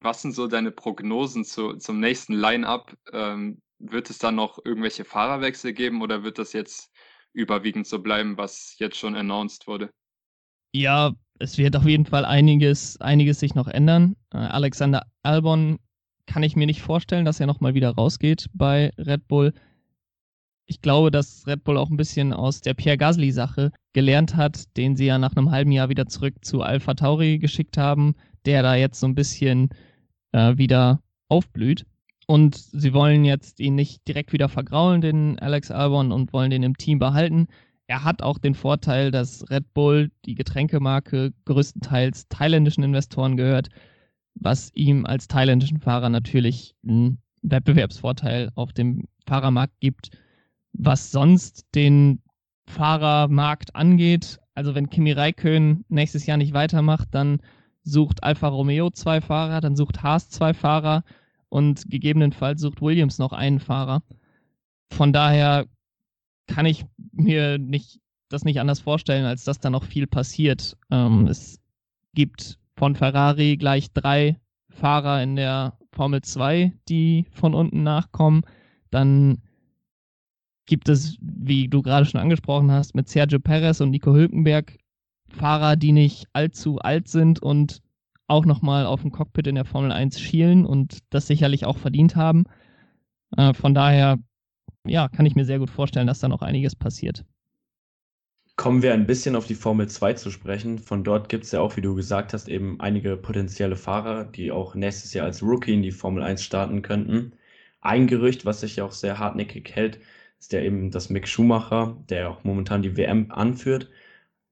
was 0.00 0.22
sind 0.22 0.32
so 0.32 0.46
deine 0.46 0.70
Prognosen 0.70 1.44
zu, 1.44 1.74
zum 1.74 2.00
nächsten 2.00 2.34
Line-up? 2.34 2.96
Ähm, 3.12 3.60
wird 3.78 4.08
es 4.08 4.18
dann 4.18 4.36
noch 4.36 4.58
irgendwelche 4.64 5.04
Fahrerwechsel 5.04 5.72
geben 5.72 6.00
oder 6.00 6.22
wird 6.22 6.38
das 6.38 6.52
jetzt 6.52 6.90
überwiegend 7.32 7.86
so 7.86 8.00
bleiben, 8.00 8.38
was 8.38 8.76
jetzt 8.78 8.96
schon 8.96 9.16
announced 9.16 9.66
wurde? 9.66 9.90
Ja, 10.72 11.12
es 11.38 11.58
wird 11.58 11.76
auf 11.76 11.84
jeden 11.84 12.06
Fall 12.06 12.24
einiges, 12.24 13.00
einiges 13.00 13.40
sich 13.40 13.54
noch 13.54 13.68
ändern. 13.68 14.16
Äh, 14.32 14.38
Alexander 14.38 15.06
Albon 15.22 15.78
kann 16.26 16.42
ich 16.42 16.56
mir 16.56 16.66
nicht 16.66 16.82
vorstellen, 16.82 17.24
dass 17.24 17.40
er 17.40 17.46
nochmal 17.46 17.74
wieder 17.74 17.90
rausgeht 17.90 18.48
bei 18.52 18.90
Red 18.98 19.28
Bull. 19.28 19.52
Ich 20.66 20.80
glaube, 20.80 21.10
dass 21.10 21.46
Red 21.46 21.64
Bull 21.64 21.76
auch 21.76 21.90
ein 21.90 21.96
bisschen 21.96 22.32
aus 22.32 22.60
der 22.60 22.74
Pierre 22.74 22.96
Gasly-Sache 22.96 23.70
gelernt 23.92 24.34
hat, 24.34 24.76
den 24.76 24.96
sie 24.96 25.06
ja 25.06 25.18
nach 25.18 25.36
einem 25.36 25.50
halben 25.50 25.72
Jahr 25.72 25.90
wieder 25.90 26.06
zurück 26.06 26.36
zu 26.42 26.62
Alpha 26.62 26.94
Tauri 26.94 27.38
geschickt 27.38 27.76
haben, 27.76 28.14
der 28.46 28.62
da 28.62 28.74
jetzt 28.74 29.00
so 29.00 29.06
ein 29.06 29.14
bisschen 29.14 29.68
äh, 30.32 30.56
wieder 30.56 31.02
aufblüht. 31.28 31.84
Und 32.26 32.56
sie 32.56 32.94
wollen 32.94 33.24
jetzt 33.24 33.60
ihn 33.60 33.74
nicht 33.74 34.08
direkt 34.08 34.32
wieder 34.32 34.48
vergraulen, 34.48 35.02
den 35.02 35.38
Alex 35.38 35.70
Albon, 35.70 36.10
und 36.10 36.32
wollen 36.32 36.50
den 36.50 36.62
im 36.62 36.76
Team 36.76 36.98
behalten. 36.98 37.48
Er 37.86 38.02
hat 38.02 38.22
auch 38.22 38.38
den 38.38 38.54
Vorteil, 38.54 39.10
dass 39.10 39.50
Red 39.50 39.74
Bull, 39.74 40.10
die 40.24 40.34
Getränkemarke, 40.34 41.34
größtenteils 41.44 42.28
thailändischen 42.28 42.82
Investoren 42.82 43.36
gehört, 43.36 43.68
was 44.34 44.70
ihm 44.74 45.06
als 45.06 45.28
thailändischen 45.28 45.80
Fahrer 45.80 46.08
natürlich 46.08 46.74
einen 46.86 47.18
Wettbewerbsvorteil 47.42 48.50
auf 48.54 48.72
dem 48.72 49.04
Fahrermarkt 49.26 49.78
gibt, 49.80 50.10
was 50.72 51.10
sonst 51.10 51.66
den 51.74 52.20
Fahrermarkt 52.66 53.74
angeht. 53.76 54.38
Also 54.54 54.74
wenn 54.74 54.90
Kimi 54.90 55.12
Räikkönen 55.12 55.84
nächstes 55.88 56.26
Jahr 56.26 56.36
nicht 56.36 56.54
weitermacht, 56.54 57.08
dann 57.12 57.40
sucht 57.82 58.22
Alfa 58.22 58.48
Romeo 58.48 58.90
zwei 58.90 59.20
Fahrer, 59.20 59.60
dann 59.60 59.76
sucht 59.76 60.02
Haas 60.02 60.30
zwei 60.30 60.54
Fahrer 60.54 61.04
und 61.48 61.90
gegebenenfalls 61.90 62.60
sucht 62.60 62.80
Williams 62.80 63.18
noch 63.18 63.32
einen 63.32 63.60
Fahrer. 63.60 64.02
Von 64.90 65.12
daher 65.12 65.66
kann 66.46 66.66
ich 66.66 66.84
mir 67.12 67.58
nicht, 67.58 68.00
das 68.28 68.44
nicht 68.44 68.60
anders 68.60 68.80
vorstellen, 68.80 69.24
als 69.24 69.44
dass 69.44 69.60
da 69.60 69.70
noch 69.70 69.84
viel 69.84 70.06
passiert. 70.06 70.76
Ähm, 70.90 71.26
es 71.26 71.60
gibt 72.14 72.58
von 72.76 72.94
Ferrari 72.94 73.56
gleich 73.56 73.92
drei 73.92 74.38
Fahrer 74.70 75.22
in 75.22 75.36
der 75.36 75.78
Formel 75.92 76.22
2, 76.22 76.72
die 76.88 77.26
von 77.30 77.54
unten 77.54 77.82
nachkommen. 77.82 78.42
Dann 78.90 79.38
gibt 80.66 80.88
es, 80.88 81.16
wie 81.20 81.68
du 81.68 81.82
gerade 81.82 82.06
schon 82.06 82.20
angesprochen 82.20 82.70
hast, 82.70 82.94
mit 82.94 83.08
Sergio 83.08 83.38
Perez 83.38 83.80
und 83.80 83.90
Nico 83.90 84.12
Hülkenberg 84.12 84.78
Fahrer, 85.28 85.76
die 85.76 85.92
nicht 85.92 86.26
allzu 86.32 86.78
alt 86.78 87.08
sind 87.08 87.42
und 87.42 87.80
auch 88.26 88.46
nochmal 88.46 88.86
auf 88.86 89.02
dem 89.02 89.12
Cockpit 89.12 89.46
in 89.46 89.54
der 89.54 89.64
Formel 89.64 89.92
1 89.92 90.20
schielen 90.20 90.64
und 90.64 90.98
das 91.10 91.26
sicherlich 91.26 91.66
auch 91.66 91.76
verdient 91.76 92.16
haben. 92.16 92.44
Äh, 93.36 93.52
von 93.52 93.74
daher, 93.74 94.18
ja, 94.86 95.08
kann 95.08 95.26
ich 95.26 95.34
mir 95.34 95.44
sehr 95.44 95.58
gut 95.58 95.70
vorstellen, 95.70 96.06
dass 96.06 96.20
da 96.20 96.28
noch 96.28 96.42
einiges 96.42 96.74
passiert. 96.76 97.24
Kommen 98.56 98.82
wir 98.82 98.94
ein 98.94 99.06
bisschen 99.06 99.34
auf 99.34 99.46
die 99.46 99.56
Formel 99.56 99.88
2 99.88 100.12
zu 100.14 100.30
sprechen. 100.30 100.78
Von 100.78 101.02
dort 101.02 101.28
gibt 101.28 101.44
es 101.44 101.50
ja 101.52 101.60
auch, 101.60 101.76
wie 101.76 101.80
du 101.80 101.94
gesagt 101.96 102.32
hast, 102.32 102.48
eben 102.48 102.80
einige 102.80 103.16
potenzielle 103.16 103.74
Fahrer, 103.74 104.24
die 104.24 104.52
auch 104.52 104.76
nächstes 104.76 105.12
Jahr 105.12 105.26
als 105.26 105.42
Rookie 105.42 105.74
in 105.74 105.82
die 105.82 105.90
Formel 105.90 106.22
1 106.22 106.42
starten 106.42 106.82
könnten. 106.82 107.32
Ein 107.80 108.06
Gerücht, 108.06 108.46
was 108.46 108.60
sich 108.60 108.76
ja 108.76 108.84
auch 108.84 108.92
sehr 108.92 109.18
hartnäckig 109.18 109.74
hält, 109.74 109.98
ist 110.38 110.52
ja 110.52 110.60
eben, 110.60 110.90
dass 110.92 111.10
Mick 111.10 111.26
Schumacher, 111.26 111.96
der 112.08 112.30
auch 112.30 112.44
momentan 112.44 112.82
die 112.82 112.96
WM 112.96 113.30
anführt, 113.32 113.90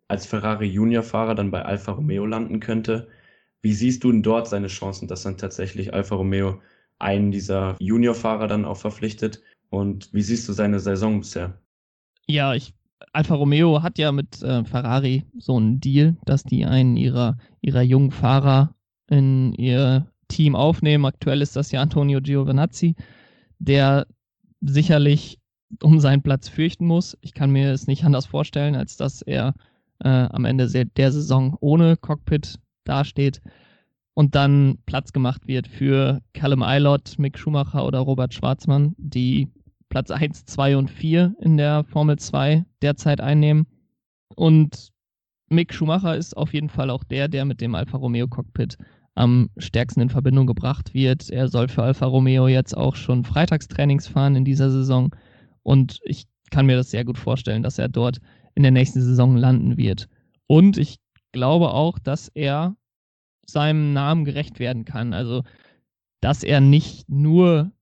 als 0.08 0.26
Ferrari 0.26 0.66
Junior-Fahrer 0.66 1.34
dann 1.36 1.50
bei 1.52 1.62
Alfa 1.64 1.92
Romeo 1.92 2.26
landen 2.26 2.60
könnte. 2.60 3.08
Wie 3.62 3.72
siehst 3.72 4.04
du 4.04 4.10
denn 4.12 4.22
dort 4.22 4.48
seine 4.48 4.68
Chancen, 4.68 5.08
dass 5.08 5.22
dann 5.22 5.38
tatsächlich 5.38 5.94
Alfa 5.94 6.16
Romeo 6.16 6.60
einen 6.98 7.30
dieser 7.30 7.76
Junior-Fahrer 7.78 8.48
dann 8.48 8.64
auch 8.64 8.78
verpflichtet? 8.78 9.42
Und 9.70 10.12
wie 10.12 10.22
siehst 10.22 10.48
du 10.48 10.52
seine 10.52 10.80
Saison 10.80 11.20
bisher? 11.20 11.60
Ja, 12.26 12.54
ich 12.54 12.74
Alfa 13.12 13.34
Romeo 13.34 13.82
hat 13.82 13.98
ja 13.98 14.12
mit 14.12 14.42
äh, 14.42 14.64
Ferrari 14.64 15.24
so 15.38 15.56
einen 15.56 15.80
Deal, 15.80 16.16
dass 16.24 16.44
die 16.44 16.64
einen 16.64 16.96
ihrer, 16.96 17.36
ihrer 17.60 17.82
jungen 17.82 18.10
Fahrer 18.10 18.74
in 19.08 19.52
ihr 19.54 20.06
Team 20.28 20.56
aufnehmen. 20.56 21.04
Aktuell 21.04 21.42
ist 21.42 21.56
das 21.56 21.70
ja 21.72 21.82
Antonio 21.82 22.20
Giovinazzi, 22.20 22.94
der 23.58 24.06
sicherlich 24.60 25.38
um 25.82 26.00
seinen 26.00 26.22
Platz 26.22 26.48
fürchten 26.48 26.86
muss. 26.86 27.16
Ich 27.20 27.34
kann 27.34 27.50
mir 27.50 27.72
es 27.72 27.86
nicht 27.86 28.04
anders 28.04 28.26
vorstellen, 28.26 28.74
als 28.74 28.96
dass 28.96 29.22
er 29.22 29.54
äh, 30.00 30.08
am 30.08 30.44
Ende 30.44 30.68
der 30.68 31.12
Saison 31.12 31.56
ohne 31.60 31.96
Cockpit 31.96 32.58
dasteht 32.84 33.40
und 34.14 34.34
dann 34.34 34.78
Platz 34.86 35.12
gemacht 35.12 35.46
wird 35.46 35.68
für 35.68 36.20
Callum 36.34 36.62
Eilott, 36.62 37.18
Mick 37.18 37.38
Schumacher 37.38 37.86
oder 37.86 38.00
Robert 38.00 38.34
Schwarzmann, 38.34 38.94
die 38.98 39.48
Platz 39.92 40.11
1, 40.11 40.46
2 40.46 40.78
und 40.78 40.90
4 40.90 41.37
in 41.38 41.59
der 41.59 41.85
Formel 41.85 42.18
2 42.18 42.64
derzeit 42.81 43.20
einnehmen. 43.20 43.66
Und 44.35 44.88
Mick 45.50 45.74
Schumacher 45.74 46.16
ist 46.16 46.35
auf 46.35 46.55
jeden 46.55 46.70
Fall 46.70 46.88
auch 46.88 47.05
der, 47.05 47.28
der 47.28 47.44
mit 47.44 47.61
dem 47.61 47.74
Alfa 47.74 47.98
Romeo 47.98 48.26
Cockpit 48.26 48.78
am 49.14 49.50
stärksten 49.59 50.00
in 50.00 50.09
Verbindung 50.09 50.46
gebracht 50.46 50.94
wird. 50.94 51.28
Er 51.28 51.48
soll 51.48 51.68
für 51.68 51.83
Alfa 51.83 52.07
Romeo 52.07 52.48
jetzt 52.48 52.74
auch 52.74 52.96
schon 52.96 53.26
Freitagstrainings 53.26 54.09
fahren 54.09 54.35
in 54.35 54.46
dieser 54.46 54.70
Saison. 54.70 55.14
Und 55.62 56.00
ich 56.05 56.24
kann 56.50 56.64
mir 56.64 56.76
das 56.76 56.90
sehr 56.90 57.05
gut 57.05 57.18
vorstellen, 57.18 57.62
dass 57.62 57.78
er 57.78 57.90
dort 57.90 58.18
in 58.55 58.62
der 58.62 58.72
nächsten 58.72 59.02
Saison 59.02 59.37
landen 59.37 59.76
wird. 59.76 60.09
Und 60.46 60.78
ich 60.78 61.00
glaube 61.33 61.70
auch, 61.74 61.98
dass 61.98 62.28
er 62.28 62.76
seinem 63.44 63.92
Namen 63.92 64.24
gerecht 64.24 64.59
werden 64.59 64.87
kann. 64.87 65.12
Also, 65.12 65.42
dass 66.22 66.44
er 66.44 66.62
nicht 66.62 67.11
nur 67.11 67.72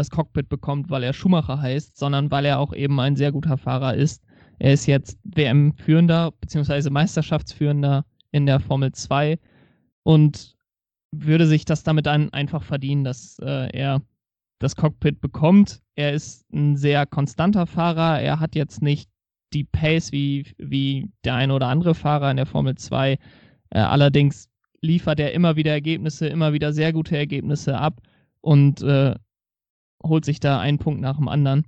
das 0.00 0.10
Cockpit 0.10 0.48
bekommt, 0.48 0.90
weil 0.90 1.02
er 1.02 1.12
Schumacher 1.12 1.60
heißt, 1.60 1.96
sondern 1.96 2.30
weil 2.30 2.44
er 2.44 2.58
auch 2.58 2.72
eben 2.72 2.98
ein 3.00 3.16
sehr 3.16 3.32
guter 3.32 3.58
Fahrer 3.58 3.94
ist. 3.94 4.24
Er 4.58 4.72
ist 4.72 4.86
jetzt 4.86 5.18
WM-Führender 5.24 6.32
bzw. 6.40 6.90
Meisterschaftsführender 6.90 8.04
in 8.32 8.46
der 8.46 8.60
Formel 8.60 8.92
2 8.92 9.38
und 10.02 10.56
würde 11.12 11.46
sich 11.46 11.64
das 11.64 11.82
damit 11.82 12.06
dann 12.06 12.32
einfach 12.32 12.62
verdienen, 12.62 13.04
dass 13.04 13.38
äh, 13.40 13.68
er 13.76 14.02
das 14.58 14.76
Cockpit 14.76 15.20
bekommt. 15.20 15.80
Er 15.96 16.12
ist 16.12 16.50
ein 16.52 16.76
sehr 16.76 17.06
konstanter 17.06 17.66
Fahrer. 17.66 18.20
Er 18.20 18.40
hat 18.40 18.54
jetzt 18.54 18.82
nicht 18.82 19.10
die 19.52 19.64
Pace 19.64 20.12
wie, 20.12 20.46
wie 20.58 21.10
der 21.24 21.34
eine 21.34 21.54
oder 21.54 21.66
andere 21.66 21.94
Fahrer 21.94 22.30
in 22.30 22.36
der 22.36 22.46
Formel 22.46 22.76
2. 22.76 23.12
Äh, 23.12 23.18
allerdings 23.78 24.48
liefert 24.82 25.20
er 25.20 25.32
immer 25.32 25.56
wieder 25.56 25.72
Ergebnisse, 25.72 26.28
immer 26.28 26.52
wieder 26.52 26.72
sehr 26.72 26.92
gute 26.92 27.16
Ergebnisse 27.16 27.78
ab 27.78 28.00
und 28.40 28.82
äh, 28.82 29.14
holt 30.02 30.24
sich 30.24 30.40
da 30.40 30.60
einen 30.60 30.78
Punkt 30.78 31.00
nach 31.00 31.16
dem 31.16 31.28
anderen. 31.28 31.66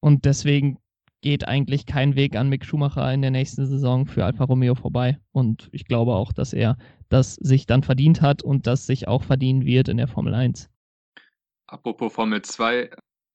Und 0.00 0.24
deswegen 0.24 0.78
geht 1.22 1.46
eigentlich 1.46 1.86
kein 1.86 2.16
Weg 2.16 2.36
an 2.36 2.48
Mick 2.48 2.64
Schumacher 2.64 3.12
in 3.12 3.22
der 3.22 3.30
nächsten 3.30 3.66
Saison 3.66 4.06
für 4.06 4.24
Alfa 4.24 4.44
Romeo 4.44 4.74
vorbei. 4.74 5.18
Und 5.32 5.68
ich 5.72 5.84
glaube 5.84 6.14
auch, 6.14 6.32
dass 6.32 6.52
er 6.52 6.78
das 7.08 7.34
sich 7.34 7.66
dann 7.66 7.82
verdient 7.82 8.22
hat 8.22 8.42
und 8.42 8.66
das 8.66 8.86
sich 8.86 9.08
auch 9.08 9.22
verdienen 9.22 9.64
wird 9.64 9.88
in 9.88 9.98
der 9.98 10.08
Formel 10.08 10.34
1. 10.34 10.70
Apropos 11.66 12.12
Formel 12.12 12.42
2, 12.42 12.90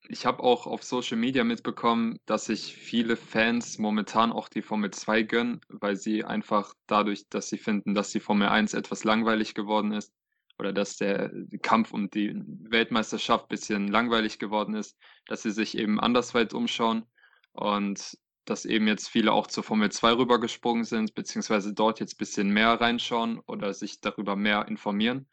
ich 0.09 0.25
habe 0.25 0.43
auch 0.43 0.65
auf 0.67 0.83
Social 0.83 1.17
Media 1.17 1.43
mitbekommen, 1.43 2.17
dass 2.25 2.45
sich 2.45 2.75
viele 2.75 3.15
Fans 3.15 3.77
momentan 3.77 4.31
auch 4.31 4.49
die 4.49 4.61
Formel 4.61 4.91
2 4.91 5.23
gönnen, 5.23 5.61
weil 5.69 5.95
sie 5.95 6.23
einfach 6.23 6.73
dadurch, 6.87 7.29
dass 7.29 7.49
sie 7.49 7.57
finden, 7.57 7.93
dass 7.93 8.11
die 8.11 8.19
Formel 8.19 8.47
1 8.47 8.73
etwas 8.73 9.03
langweilig 9.03 9.53
geworden 9.53 9.91
ist 9.91 10.11
oder 10.57 10.73
dass 10.73 10.97
der 10.97 11.31
Kampf 11.61 11.93
um 11.93 12.09
die 12.09 12.33
Weltmeisterschaft 12.69 13.45
ein 13.45 13.49
bisschen 13.49 13.87
langweilig 13.87 14.39
geworden 14.39 14.75
ist, 14.75 14.97
dass 15.27 15.41
sie 15.41 15.51
sich 15.51 15.77
eben 15.77 15.99
andersweit 15.99 16.53
umschauen 16.53 17.03
und 17.51 18.17
dass 18.45 18.65
eben 18.65 18.87
jetzt 18.87 19.09
viele 19.09 19.31
auch 19.31 19.47
zur 19.47 19.63
Formel 19.63 19.91
2 19.91 20.13
rübergesprungen 20.13 20.85
sind, 20.85 21.15
beziehungsweise 21.15 21.73
dort 21.73 21.99
jetzt 21.99 22.13
ein 22.15 22.17
bisschen 22.17 22.49
mehr 22.49 22.79
reinschauen 22.79 23.39
oder 23.47 23.73
sich 23.73 24.01
darüber 24.01 24.35
mehr 24.35 24.67
informieren. 24.67 25.27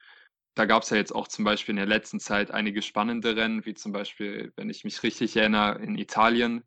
Da 0.54 0.64
gab 0.64 0.82
es 0.82 0.90
ja 0.90 0.96
jetzt 0.96 1.14
auch 1.14 1.28
zum 1.28 1.44
Beispiel 1.44 1.72
in 1.72 1.76
der 1.76 1.86
letzten 1.86 2.20
Zeit 2.20 2.50
einige 2.50 2.82
spannende 2.82 3.36
Rennen, 3.36 3.64
wie 3.64 3.74
zum 3.74 3.92
Beispiel, 3.92 4.52
wenn 4.56 4.70
ich 4.70 4.84
mich 4.84 5.02
richtig 5.02 5.36
erinnere, 5.36 5.82
in 5.82 5.96
Italien, 5.96 6.64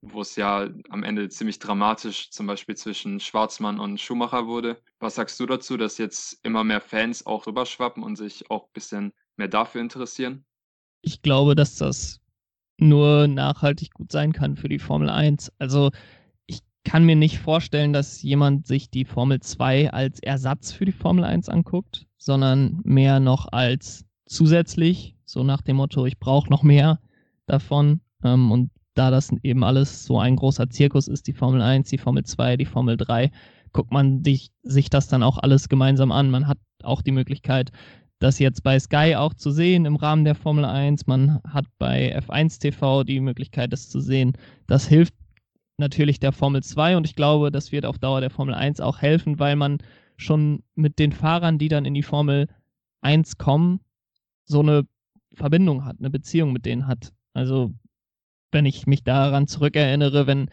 wo 0.00 0.20
es 0.20 0.36
ja 0.36 0.68
am 0.90 1.02
Ende 1.02 1.28
ziemlich 1.28 1.58
dramatisch 1.58 2.30
zum 2.30 2.46
Beispiel 2.46 2.76
zwischen 2.76 3.20
Schwarzmann 3.20 3.80
und 3.80 4.00
Schumacher 4.00 4.46
wurde. 4.46 4.80
Was 5.00 5.16
sagst 5.16 5.38
du 5.40 5.46
dazu, 5.46 5.76
dass 5.76 5.98
jetzt 5.98 6.38
immer 6.44 6.64
mehr 6.64 6.80
Fans 6.80 7.26
auch 7.26 7.46
rüberschwappen 7.46 8.02
und 8.02 8.16
sich 8.16 8.50
auch 8.50 8.64
ein 8.64 8.72
bisschen 8.72 9.12
mehr 9.36 9.48
dafür 9.48 9.80
interessieren? 9.80 10.44
Ich 11.02 11.22
glaube, 11.22 11.54
dass 11.54 11.76
das 11.76 12.20
nur 12.78 13.26
nachhaltig 13.26 13.92
gut 13.92 14.12
sein 14.12 14.32
kann 14.32 14.56
für 14.56 14.68
die 14.68 14.78
Formel 14.78 15.10
1. 15.10 15.52
Also 15.58 15.90
ich 16.46 16.60
kann 16.84 17.04
mir 17.04 17.16
nicht 17.16 17.38
vorstellen, 17.38 17.92
dass 17.92 18.22
jemand 18.22 18.66
sich 18.66 18.90
die 18.90 19.04
Formel 19.04 19.40
2 19.40 19.92
als 19.92 20.20
Ersatz 20.20 20.72
für 20.72 20.84
die 20.84 20.92
Formel 20.92 21.24
1 21.24 21.48
anguckt 21.48 22.08
sondern 22.18 22.80
mehr 22.84 23.20
noch 23.20 23.46
als 23.50 24.04
zusätzlich, 24.26 25.16
so 25.24 25.44
nach 25.44 25.62
dem 25.62 25.76
Motto, 25.76 26.04
ich 26.04 26.18
brauche 26.18 26.50
noch 26.50 26.62
mehr 26.62 27.00
davon. 27.46 28.00
Ähm, 28.22 28.50
und 28.50 28.70
da 28.98 29.10
das 29.10 29.30
eben 29.42 29.62
alles 29.62 30.04
so 30.04 30.18
ein 30.18 30.36
großer 30.36 30.68
Zirkus 30.70 31.08
ist, 31.08 31.26
die 31.28 31.32
Formel 31.32 31.62
1, 31.62 31.88
die 31.88 31.98
Formel 31.98 32.24
2, 32.24 32.56
die 32.56 32.66
Formel 32.66 32.96
3, 32.96 33.30
guckt 33.72 33.92
man 33.92 34.24
sich, 34.24 34.50
sich 34.62 34.90
das 34.90 35.08
dann 35.08 35.22
auch 35.22 35.38
alles 35.38 35.68
gemeinsam 35.68 36.10
an. 36.10 36.30
Man 36.30 36.48
hat 36.48 36.58
auch 36.82 37.02
die 37.02 37.12
Möglichkeit, 37.12 37.70
das 38.18 38.40
jetzt 38.40 38.62
bei 38.64 38.78
Sky 38.80 39.14
auch 39.16 39.34
zu 39.34 39.50
sehen 39.52 39.84
im 39.84 39.96
Rahmen 39.96 40.24
der 40.24 40.34
Formel 40.34 40.64
1. 40.64 41.06
Man 41.06 41.40
hat 41.44 41.66
bei 41.78 42.18
F1 42.18 42.60
TV 42.60 43.04
die 43.04 43.20
Möglichkeit, 43.20 43.72
das 43.72 43.88
zu 43.88 44.00
sehen. 44.00 44.32
Das 44.66 44.88
hilft 44.88 45.14
natürlich 45.76 46.18
der 46.18 46.32
Formel 46.32 46.62
2 46.62 46.96
und 46.96 47.06
ich 47.06 47.14
glaube, 47.14 47.52
das 47.52 47.70
wird 47.70 47.86
auf 47.86 47.98
Dauer 47.98 48.20
der 48.20 48.30
Formel 48.30 48.54
1 48.54 48.80
auch 48.80 48.98
helfen, 48.98 49.38
weil 49.38 49.54
man 49.54 49.78
schon 50.16 50.64
mit 50.74 50.98
den 50.98 51.12
Fahrern, 51.12 51.58
die 51.58 51.68
dann 51.68 51.84
in 51.84 51.94
die 51.94 52.02
Formel 52.02 52.48
1 53.02 53.38
kommen, 53.38 53.80
so 54.44 54.60
eine 54.60 54.82
Verbindung 55.34 55.84
hat, 55.84 56.00
eine 56.00 56.10
Beziehung 56.10 56.52
mit 56.52 56.66
denen 56.66 56.88
hat. 56.88 57.12
Also 57.34 57.72
wenn 58.52 58.66
ich 58.66 58.86
mich 58.86 59.04
daran 59.04 59.46
zurückerinnere, 59.46 60.26
wenn 60.26 60.50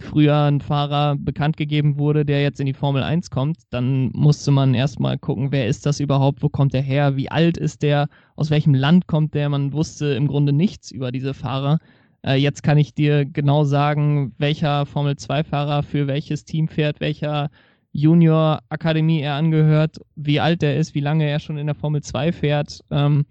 früher 0.00 0.36
ein 0.44 0.60
Fahrer 0.60 1.16
bekannt 1.16 1.56
gegeben 1.56 1.98
wurde, 1.98 2.24
der 2.24 2.42
jetzt 2.42 2.60
in 2.60 2.66
die 2.66 2.74
Formel 2.74 3.02
1 3.02 3.30
kommt, 3.30 3.58
dann 3.70 4.10
musste 4.12 4.50
man 4.50 4.74
erstmal 4.74 5.18
gucken, 5.18 5.52
wer 5.52 5.68
ist 5.68 5.86
das 5.86 6.00
überhaupt, 6.00 6.42
wo 6.42 6.48
kommt 6.48 6.74
der 6.74 6.82
her, 6.82 7.16
wie 7.16 7.30
alt 7.30 7.56
ist 7.56 7.82
der, 7.82 8.08
aus 8.34 8.50
welchem 8.50 8.74
Land 8.74 9.06
kommt 9.06 9.34
der, 9.34 9.48
man 9.48 9.72
wusste 9.72 10.14
im 10.14 10.26
Grunde 10.26 10.52
nichts 10.52 10.90
über 10.90 11.12
diese 11.12 11.34
Fahrer. 11.34 11.78
Äh, 12.22 12.36
jetzt 12.36 12.62
kann 12.62 12.78
ich 12.78 12.94
dir 12.94 13.24
genau 13.24 13.64
sagen, 13.64 14.34
welcher 14.38 14.86
Formel 14.86 15.14
2-Fahrer 15.14 15.82
für 15.82 16.06
welches 16.06 16.44
Team 16.44 16.68
fährt, 16.68 17.00
welcher 17.00 17.50
Junior-Akademie 17.92 19.20
er 19.20 19.34
angehört, 19.34 19.98
wie 20.16 20.40
alt 20.40 20.62
er 20.62 20.76
ist, 20.76 20.94
wie 20.94 21.00
lange 21.00 21.28
er 21.28 21.40
schon 21.40 21.58
in 21.58 21.66
der 21.66 21.74
Formel 21.74 22.02
2 22.02 22.32
fährt. 22.32 22.80
Ähm, 22.90 23.26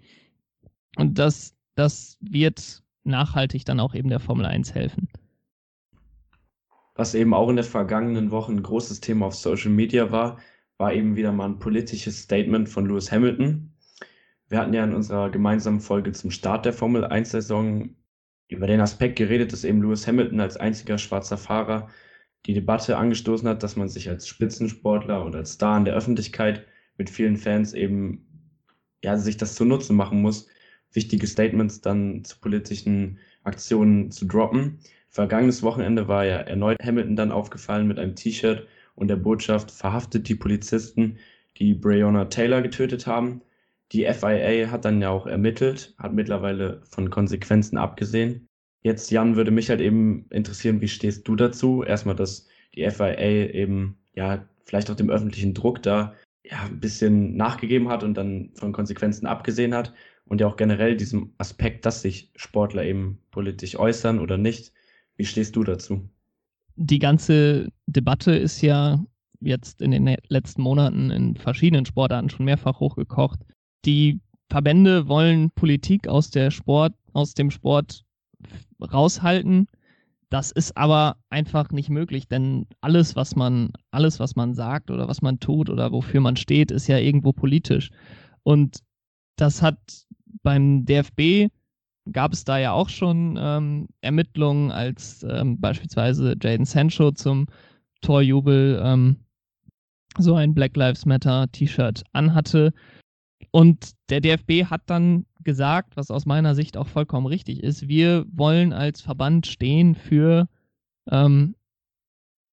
und 0.96 1.18
das, 1.18 1.54
das 1.76 2.18
wird 2.20 2.79
nachhaltig 3.04 3.64
dann 3.64 3.80
auch 3.80 3.94
eben 3.94 4.08
der 4.08 4.20
Formel 4.20 4.46
1 4.46 4.74
helfen. 4.74 5.08
Was 6.94 7.14
eben 7.14 7.32
auch 7.34 7.48
in 7.48 7.56
der 7.56 7.64
vergangenen 7.64 8.30
Woche 8.30 8.52
ein 8.52 8.62
großes 8.62 9.00
Thema 9.00 9.26
auf 9.26 9.34
Social 9.34 9.70
Media 9.70 10.10
war, 10.10 10.38
war 10.76 10.92
eben 10.92 11.16
wieder 11.16 11.32
mal 11.32 11.46
ein 11.46 11.58
politisches 11.58 12.22
Statement 12.22 12.68
von 12.68 12.86
Lewis 12.86 13.10
Hamilton. 13.10 13.72
Wir 14.48 14.58
hatten 14.58 14.74
ja 14.74 14.84
in 14.84 14.94
unserer 14.94 15.30
gemeinsamen 15.30 15.80
Folge 15.80 16.12
zum 16.12 16.30
Start 16.30 16.64
der 16.64 16.72
Formel 16.72 17.04
1-Saison 17.04 17.90
über 18.48 18.66
den 18.66 18.80
Aspekt 18.80 19.16
geredet, 19.16 19.52
dass 19.52 19.64
eben 19.64 19.80
Lewis 19.80 20.06
Hamilton 20.06 20.40
als 20.40 20.56
einziger 20.56 20.98
schwarzer 20.98 21.38
Fahrer 21.38 21.88
die 22.46 22.54
Debatte 22.54 22.96
angestoßen 22.96 23.48
hat, 23.48 23.62
dass 23.62 23.76
man 23.76 23.88
sich 23.88 24.08
als 24.08 24.26
Spitzensportler 24.26 25.24
und 25.24 25.36
als 25.36 25.52
Star 25.52 25.78
in 25.78 25.84
der 25.84 25.94
Öffentlichkeit 25.94 26.66
mit 26.96 27.10
vielen 27.10 27.36
Fans 27.36 27.74
eben 27.74 28.26
ja 29.02 29.16
sich 29.16 29.36
das 29.36 29.54
zunutze 29.54 29.92
machen 29.92 30.20
muss, 30.20 30.48
wichtige 30.92 31.26
Statements 31.26 31.80
dann 31.80 32.24
zu 32.24 32.38
politischen 32.38 33.18
Aktionen 33.44 34.10
zu 34.10 34.26
droppen. 34.26 34.78
Vergangenes 35.08 35.62
Wochenende 35.62 36.08
war 36.08 36.24
ja 36.24 36.36
erneut 36.36 36.78
Hamilton 36.82 37.16
dann 37.16 37.32
aufgefallen 37.32 37.88
mit 37.88 37.98
einem 37.98 38.14
T-Shirt 38.14 38.66
und 38.94 39.08
der 39.08 39.16
Botschaft 39.16 39.70
verhaftet 39.70 40.28
die 40.28 40.34
Polizisten, 40.34 41.18
die 41.58 41.74
Breonna 41.74 42.26
Taylor 42.26 42.62
getötet 42.62 43.06
haben. 43.06 43.42
Die 43.92 44.04
FIA 44.04 44.70
hat 44.70 44.84
dann 44.84 45.00
ja 45.00 45.10
auch 45.10 45.26
ermittelt, 45.26 45.94
hat 45.98 46.12
mittlerweile 46.12 46.80
von 46.84 47.10
Konsequenzen 47.10 47.76
abgesehen. 47.76 48.46
Jetzt, 48.82 49.10
Jan, 49.10 49.36
würde 49.36 49.50
mich 49.50 49.68
halt 49.68 49.80
eben 49.80 50.26
interessieren, 50.30 50.80
wie 50.80 50.88
stehst 50.88 51.26
du 51.26 51.34
dazu? 51.34 51.82
Erstmal, 51.82 52.14
dass 52.14 52.46
die 52.74 52.88
FIA 52.88 53.50
eben, 53.52 53.96
ja, 54.14 54.46
vielleicht 54.64 54.90
auch 54.90 54.96
dem 54.96 55.10
öffentlichen 55.10 55.54
Druck 55.54 55.82
da 55.82 56.14
ja, 56.44 56.62
ein 56.64 56.80
bisschen 56.80 57.36
nachgegeben 57.36 57.88
hat 57.88 58.04
und 58.04 58.14
dann 58.14 58.50
von 58.54 58.72
Konsequenzen 58.72 59.26
abgesehen 59.26 59.74
hat 59.74 59.92
und 60.30 60.40
ja 60.40 60.46
auch 60.46 60.56
generell 60.56 60.96
diesem 60.96 61.34
Aspekt, 61.38 61.84
dass 61.84 62.02
sich 62.02 62.30
Sportler 62.36 62.84
eben 62.84 63.18
politisch 63.32 63.76
äußern 63.76 64.20
oder 64.20 64.38
nicht. 64.38 64.72
Wie 65.16 65.24
stehst 65.24 65.56
du 65.56 65.64
dazu? 65.64 66.08
Die 66.76 67.00
ganze 67.00 67.68
Debatte 67.86 68.30
ist 68.32 68.62
ja 68.62 69.04
jetzt 69.40 69.82
in 69.82 69.90
den 69.90 70.16
letzten 70.28 70.62
Monaten 70.62 71.10
in 71.10 71.36
verschiedenen 71.36 71.84
Sportarten 71.84 72.30
schon 72.30 72.46
mehrfach 72.46 72.78
hochgekocht. 72.78 73.40
Die 73.84 74.20
Verbände 74.48 75.08
wollen 75.08 75.50
Politik 75.50 76.06
aus 76.06 76.30
der 76.30 76.52
Sport, 76.52 76.94
aus 77.12 77.34
dem 77.34 77.50
Sport 77.50 78.04
raushalten. 78.80 79.66
Das 80.28 80.52
ist 80.52 80.76
aber 80.76 81.16
einfach 81.28 81.70
nicht 81.70 81.90
möglich, 81.90 82.28
denn 82.28 82.68
alles, 82.80 83.16
was 83.16 83.34
man, 83.34 83.72
alles, 83.90 84.20
was 84.20 84.36
man 84.36 84.54
sagt 84.54 84.92
oder 84.92 85.08
was 85.08 85.22
man 85.22 85.40
tut 85.40 85.68
oder 85.68 85.90
wofür 85.90 86.20
man 86.20 86.36
steht, 86.36 86.70
ist 86.70 86.86
ja 86.86 86.98
irgendwo 86.98 87.32
politisch. 87.32 87.90
Und 88.44 88.78
das 89.34 89.60
hat 89.60 90.06
beim 90.42 90.84
DFB 90.84 91.50
gab 92.12 92.32
es 92.32 92.44
da 92.44 92.58
ja 92.58 92.72
auch 92.72 92.88
schon 92.88 93.38
ähm, 93.38 93.88
Ermittlungen, 94.00 94.70
als 94.70 95.24
ähm, 95.28 95.60
beispielsweise 95.60 96.34
Jaden 96.40 96.64
Sancho 96.64 97.12
zum 97.12 97.46
Torjubel 98.00 98.80
ähm, 98.82 99.16
so 100.18 100.34
ein 100.34 100.54
Black 100.54 100.76
Lives 100.76 101.06
Matter 101.06 101.50
T-Shirt 101.52 102.02
anhatte. 102.12 102.72
Und 103.52 103.92
der 104.08 104.20
DFB 104.20 104.64
hat 104.64 104.82
dann 104.86 105.26
gesagt, 105.42 105.96
was 105.96 106.10
aus 106.10 106.26
meiner 106.26 106.54
Sicht 106.54 106.76
auch 106.76 106.88
vollkommen 106.88 107.26
richtig 107.26 107.62
ist, 107.62 107.88
wir 107.88 108.26
wollen 108.32 108.72
als 108.72 109.00
Verband 109.00 109.46
stehen 109.46 109.94
für 109.94 110.48
ähm, 111.10 111.54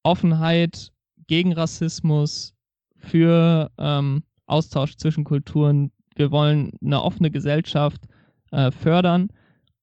Offenheit, 0.03 0.91
gegen 1.27 1.51
Rassismus, 1.51 2.53
für 2.95 3.69
ähm, 3.77 4.23
Austausch 4.45 4.95
zwischen 4.95 5.25
Kulturen. 5.25 5.91
Wir 6.17 6.31
wollen 6.31 6.71
eine 6.83 7.01
offene 7.01 7.31
Gesellschaft 7.31 8.01
äh, 8.51 8.71
fördern. 8.71 9.29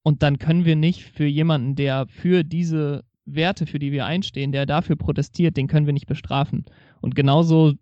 Und 0.02 0.22
dann 0.22 0.38
können 0.38 0.64
wir 0.64 0.76
nicht 0.76 1.04
für 1.04 1.24
jemanden, 1.24 1.76
der 1.76 2.06
für 2.06 2.44
diese 2.44 3.04
Werte, 3.24 3.66
für 3.66 3.78
die 3.78 3.92
wir 3.92 4.04
einstehen, 4.04 4.52
der 4.52 4.66
dafür 4.66 4.96
protestiert, 4.96 5.56
den 5.56 5.66
können 5.66 5.86
wir 5.86 5.94
nicht 5.94 6.06
bestrafen. 6.06 6.64
Und 7.00 7.14
genauso 7.14 7.72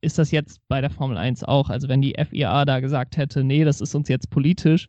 ist 0.00 0.18
das 0.18 0.30
jetzt 0.30 0.60
bei 0.68 0.80
der 0.80 0.90
Formel 0.90 1.16
1 1.16 1.44
auch. 1.44 1.70
Also 1.70 1.88
wenn 1.88 2.02
die 2.02 2.14
FIA 2.16 2.64
da 2.64 2.80
gesagt 2.80 3.16
hätte, 3.16 3.42
nee, 3.42 3.64
das 3.64 3.80
ist 3.80 3.94
uns 3.94 4.08
jetzt 4.08 4.30
politisch 4.30 4.88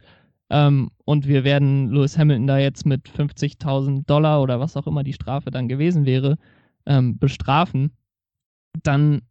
ähm, 0.49 0.91
und 1.05 1.27
wir 1.27 1.43
werden 1.43 1.89
Lewis 1.89 2.17
Hamilton 2.17 2.47
da 2.47 2.57
jetzt 2.57 2.85
mit 2.85 3.09
50.000 3.09 4.05
Dollar 4.05 4.41
oder 4.41 4.59
was 4.59 4.77
auch 4.77 4.87
immer 4.87 5.03
die 5.03 5.13
Strafe 5.13 5.51
dann 5.51 5.67
gewesen 5.67 6.05
wäre, 6.05 6.37
ähm, 6.85 7.17
bestrafen, 7.17 7.91
dann 8.83 9.21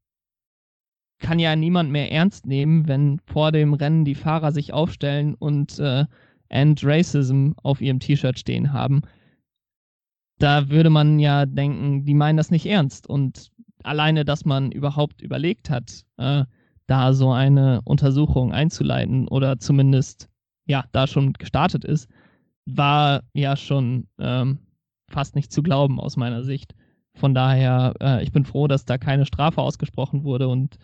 kann 1.23 1.39
ja 1.39 1.57
niemand 1.57 1.91
mehr 1.91 2.13
ernst 2.13 2.47
nehmen, 2.47 2.87
wenn 2.89 3.19
vor 3.25 3.53
dem 3.53 3.73
Rennen 3.73 4.05
die 4.05 4.15
Fahrer 4.15 4.53
sich 4.53 4.75
aufstellen 4.75 5.35
und 5.35 5.79
äh, 5.79 6.05
End 6.49 6.85
Racism 6.85 7.53
auf 7.63 7.81
ihrem 7.81 8.01
T-Shirt 8.01 8.39
stehen 8.39 8.75
haben. 8.75 9.01
Da 10.39 10.69
würde 10.69 10.91
man 10.91 11.19
ja 11.19 11.47
denken, 11.47 12.05
die 12.05 12.15
meinen 12.15 12.37
das 12.37 12.51
nicht 12.51 12.67
ernst. 12.67 13.07
Und 13.07 13.51
alleine, 13.85 14.25
dass 14.25 14.45
man 14.45 14.73
überhaupt 14.73 15.23
überlegt 15.23 15.71
hat, 15.71 16.05
äh, 16.19 16.45
da 16.87 17.13
so 17.15 17.33
eine 17.33 17.81
Untersuchung 17.85 18.53
einzuleiten 18.53 19.29
oder 19.29 19.59
zumindest 19.59 20.29
ja 20.67 20.85
da 20.93 21.07
schon 21.07 21.33
gestartet 21.33 21.85
ist, 21.85 22.11
war 22.67 23.23
ja 23.33 23.57
schon 23.57 24.09
ähm, 24.19 24.59
fast 25.09 25.37
nicht 25.37 25.53
zu 25.53 25.63
glauben 25.63 26.01
aus 26.01 26.17
meiner 26.17 26.43
Sicht. 26.43 26.75
Von 27.15 27.35
daher, 27.35 27.95
äh, 28.01 28.23
ich 28.23 28.33
bin 28.33 28.45
froh, 28.45 28.67
dass 28.67 28.85
da 28.85 28.99
keine 28.99 29.27
Strafe 29.27 29.63
ausgesprochen 29.63 30.25
wurde 30.25 30.49
und 30.49 30.79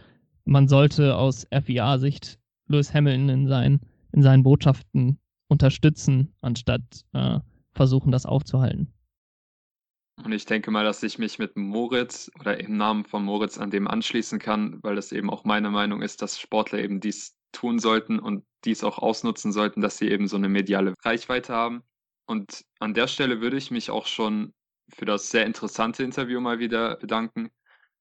man 0.48 0.66
sollte 0.66 1.16
aus 1.16 1.46
FIA-Sicht 1.52 2.38
Lewis 2.68 2.92
Hamilton 2.92 3.28
in 3.28 3.48
seinen, 3.48 3.80
in 4.12 4.22
seinen 4.22 4.42
Botschaften 4.42 5.18
unterstützen, 5.48 6.34
anstatt 6.40 7.04
äh, 7.12 7.38
versuchen, 7.72 8.11
das 8.11 8.26
aufzuhalten. 8.26 8.92
Und 10.24 10.32
ich 10.32 10.46
denke 10.46 10.70
mal, 10.70 10.84
dass 10.84 11.02
ich 11.02 11.18
mich 11.18 11.38
mit 11.38 11.56
Moritz 11.56 12.30
oder 12.40 12.58
im 12.58 12.76
Namen 12.76 13.04
von 13.04 13.24
Moritz 13.24 13.58
an 13.58 13.70
dem 13.70 13.87
anschließen 13.87 14.38
kann, 14.38 14.82
weil 14.82 14.96
das 14.96 15.12
eben 15.12 15.30
auch 15.30 15.44
meine 15.44 15.70
Meinung 15.70 16.02
ist, 16.02 16.22
dass 16.22 16.40
Sportler 16.40 16.80
eben 16.80 17.00
dies 17.00 17.37
tun 17.52 17.78
sollten 17.78 18.18
und 18.18 18.44
dies 18.64 18.82
auch 18.82 18.98
ausnutzen 18.98 19.52
sollten, 19.52 19.80
dass 19.80 19.98
sie 19.98 20.08
eben 20.08 20.26
so 20.26 20.37
eine 20.37 20.48
mediale 20.48 20.94
Reichweite 21.04 21.52
haben. 21.52 21.82
Und 22.26 22.64
an 22.80 22.94
der 22.94 23.06
Stelle 23.06 23.40
würde 23.40 23.56
ich 23.56 23.70
mich 23.70 23.90
auch 23.90 24.06
schon 24.06 24.52
für 24.88 25.04
das 25.04 25.30
sehr 25.30 25.46
interessante 25.46 26.02
Interview 26.02 26.40
mal 26.40 26.58
wieder 26.58 26.96
bedanken. 26.96 27.50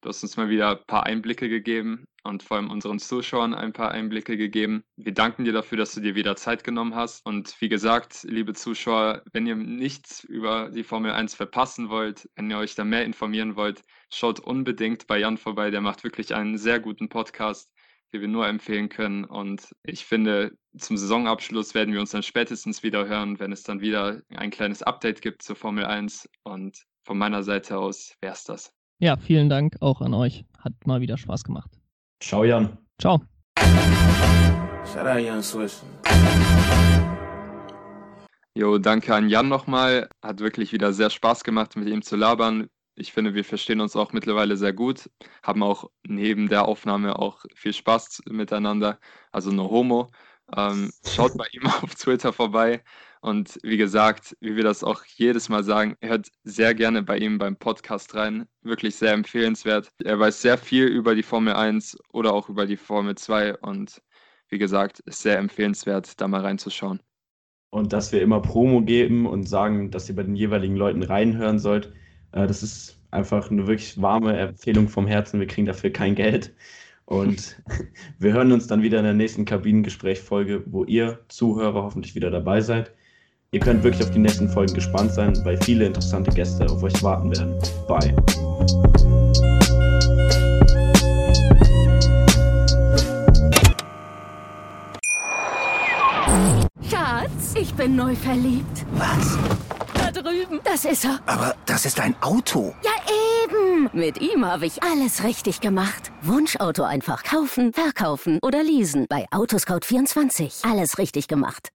Du 0.01 0.09
hast 0.09 0.21
uns 0.21 0.37
mal 0.37 0.49
wieder 0.49 0.71
ein 0.71 0.85
paar 0.85 1.07
Einblicke 1.07 1.49
gegeben 1.49 2.05
und 2.23 2.43
vor 2.43 2.57
allem 2.57 2.69
unseren 2.69 2.99
Zuschauern 2.99 3.55
ein 3.55 3.73
paar 3.73 3.91
Einblicke 3.91 4.37
gegeben. 4.37 4.83
Wir 4.95 5.13
danken 5.13 5.43
dir 5.43 5.53
dafür, 5.53 5.79
dass 5.79 5.93
du 5.95 6.01
dir 6.01 6.13
wieder 6.13 6.35
Zeit 6.35 6.63
genommen 6.63 6.93
hast. 6.93 7.25
Und 7.25 7.59
wie 7.61 7.67
gesagt, 7.67 8.23
liebe 8.29 8.53
Zuschauer, 8.53 9.23
wenn 9.33 9.47
ihr 9.47 9.55
nichts 9.55 10.23
über 10.23 10.69
die 10.69 10.83
Formel 10.83 11.11
1 11.11 11.33
verpassen 11.33 11.89
wollt, 11.89 12.29
wenn 12.35 12.51
ihr 12.51 12.59
euch 12.59 12.75
da 12.75 12.83
mehr 12.83 13.05
informieren 13.05 13.55
wollt, 13.55 13.81
schaut 14.11 14.39
unbedingt 14.39 15.07
bei 15.07 15.17
Jan 15.17 15.37
vorbei. 15.37 15.71
Der 15.71 15.81
macht 15.81 16.03
wirklich 16.03 16.35
einen 16.35 16.59
sehr 16.59 16.79
guten 16.79 17.09
Podcast, 17.09 17.71
den 18.13 18.21
wir 18.21 18.27
nur 18.27 18.47
empfehlen 18.47 18.89
können. 18.89 19.25
Und 19.25 19.73
ich 19.81 20.05
finde, 20.05 20.55
zum 20.77 20.95
Saisonabschluss 20.95 21.73
werden 21.73 21.93
wir 21.93 22.01
uns 22.01 22.11
dann 22.11 22.23
spätestens 22.23 22.83
wieder 22.83 23.07
hören, 23.07 23.39
wenn 23.39 23.51
es 23.51 23.63
dann 23.63 23.81
wieder 23.81 24.21
ein 24.29 24.51
kleines 24.51 24.83
Update 24.83 25.23
gibt 25.23 25.41
zur 25.41 25.55
Formel 25.55 25.85
1. 25.85 26.29
Und 26.43 26.83
von 27.03 27.17
meiner 27.17 27.41
Seite 27.41 27.79
aus 27.79 28.15
wäre 28.21 28.33
es 28.33 28.43
das. 28.43 28.76
Ja, 28.99 29.15
vielen 29.15 29.47
Dank 29.47 29.75
auch 29.79 30.01
an 30.01 30.15
euch. 30.15 30.43
Hat 30.57 30.73
mal 30.87 31.01
wieder 31.01 31.17
Spaß 31.17 31.43
gemacht. 31.43 31.69
Ciao, 32.19 32.43
Jan. 32.43 32.79
Ciao. 32.99 33.21
Jo, 38.55 38.79
danke 38.79 39.13
an 39.13 39.29
Jan 39.29 39.49
nochmal. 39.49 40.09
Hat 40.23 40.39
wirklich 40.39 40.73
wieder 40.73 40.93
sehr 40.93 41.11
Spaß 41.11 41.43
gemacht, 41.43 41.75
mit 41.75 41.87
ihm 41.87 42.01
zu 42.01 42.15
labern. 42.15 42.69
Ich 42.95 43.13
finde, 43.13 43.35
wir 43.35 43.45
verstehen 43.45 43.81
uns 43.81 43.95
auch 43.95 44.13
mittlerweile 44.13 44.57
sehr 44.57 44.73
gut, 44.73 45.11
haben 45.43 45.61
auch 45.61 45.91
neben 46.07 46.49
der 46.49 46.67
Aufnahme 46.67 47.19
auch 47.19 47.45
viel 47.53 47.73
Spaß 47.73 48.23
miteinander. 48.31 48.97
Also 49.31 49.51
no 49.51 49.69
homo. 49.69 50.09
Ähm, 50.55 50.91
schaut 51.05 51.37
bei 51.37 51.45
ihm 51.51 51.67
auf 51.83 51.93
Twitter 51.93 52.33
vorbei. 52.33 52.83
Und 53.21 53.57
wie 53.63 53.77
gesagt, 53.77 54.35
wie 54.39 54.55
wir 54.55 54.63
das 54.63 54.83
auch 54.83 55.03
jedes 55.05 55.49
Mal 55.49 55.63
sagen, 55.63 55.95
hört 56.01 56.29
sehr 56.43 56.73
gerne 56.75 57.03
bei 57.03 57.17
ihm 57.17 57.37
beim 57.37 57.55
Podcast 57.55 58.15
rein. 58.15 58.47
Wirklich 58.61 58.95
sehr 58.95 59.13
empfehlenswert. 59.13 59.89
Er 60.03 60.19
weiß 60.19 60.41
sehr 60.41 60.57
viel 60.57 60.85
über 60.85 61.15
die 61.15 61.23
Formel 61.23 61.53
1 61.53 61.97
oder 62.13 62.33
auch 62.33 62.49
über 62.49 62.65
die 62.65 62.77
Formel 62.77 63.15
2 63.15 63.57
und 63.57 64.01
wie 64.49 64.57
gesagt, 64.57 64.99
ist 65.01 65.21
sehr 65.21 65.37
empfehlenswert, 65.37 66.19
da 66.21 66.27
mal 66.27 66.41
reinzuschauen. 66.41 67.01
Und 67.69 67.91
dass 67.91 68.11
wir 68.11 68.21
immer 68.21 68.41
Promo 68.41 68.81
geben 68.81 69.25
und 69.25 69.43
sagen, 69.47 69.91
dass 69.91 70.07
ihr 70.07 70.15
bei 70.15 70.23
den 70.23 70.35
jeweiligen 70.35 70.77
Leuten 70.77 71.03
reinhören 71.03 71.59
sollt, 71.59 71.91
äh, 72.31 72.47
das 72.47 72.63
ist 72.63 73.01
einfach 73.11 73.51
eine 73.51 73.67
wirklich 73.67 74.01
warme 74.01 74.37
Empfehlung 74.37 74.87
vom 74.87 75.07
Herzen. 75.07 75.39
Wir 75.39 75.47
kriegen 75.47 75.67
dafür 75.67 75.91
kein 75.91 76.15
Geld. 76.15 76.55
Und 77.05 77.61
wir 78.19 78.33
hören 78.33 78.51
uns 78.51 78.67
dann 78.67 78.83
wieder 78.83 78.99
in 78.99 79.05
der 79.05 79.13
nächsten 79.13 79.45
Kabinengespräch-Folge, 79.45 80.63
wo 80.67 80.85
ihr 80.85 81.19
Zuhörer 81.27 81.83
hoffentlich 81.83 82.15
wieder 82.15 82.31
dabei 82.31 82.61
seid. 82.61 82.93
Ihr 83.51 83.61
könnt 83.61 83.81
wirklich 83.81 84.03
auf 84.03 84.11
die 84.11 84.19
nächsten 84.19 84.49
Folgen 84.49 84.73
gespannt 84.73 85.13
sein, 85.13 85.33
weil 85.45 85.57
viele 85.63 85.85
interessante 85.85 86.29
Gäste 86.31 86.65
auf 86.65 86.83
euch 86.83 87.01
warten 87.01 87.31
werden. 87.31 87.57
Bye. 87.87 88.13
Schatz, 96.89 97.53
ich 97.57 97.73
bin 97.73 97.95
neu 97.95 98.13
verliebt. 98.15 98.85
Was? 98.95 99.37
Da 99.93 100.11
drüben. 100.11 100.59
Das 100.65 100.83
ist 100.83 101.05
er. 101.05 101.21
Aber 101.25 101.55
das 101.65 101.85
ist 101.85 102.01
ein 102.01 102.15
Auto. 102.19 102.75
Ja, 102.83 102.91
eben. 103.45 103.89
Mit 103.93 104.19
ihm 104.19 104.45
habe 104.45 104.65
ich 104.65 104.83
alles 104.83 105.23
richtig 105.23 105.61
gemacht. 105.61 106.11
Wunschauto 106.21 106.83
einfach 106.83 107.23
kaufen, 107.23 107.71
verkaufen 107.71 108.39
oder 108.41 108.61
leasen. 108.61 109.05
Bei 109.07 109.25
Autoscout24. 109.31 110.69
Alles 110.69 110.97
richtig 110.97 111.29
gemacht. 111.29 111.65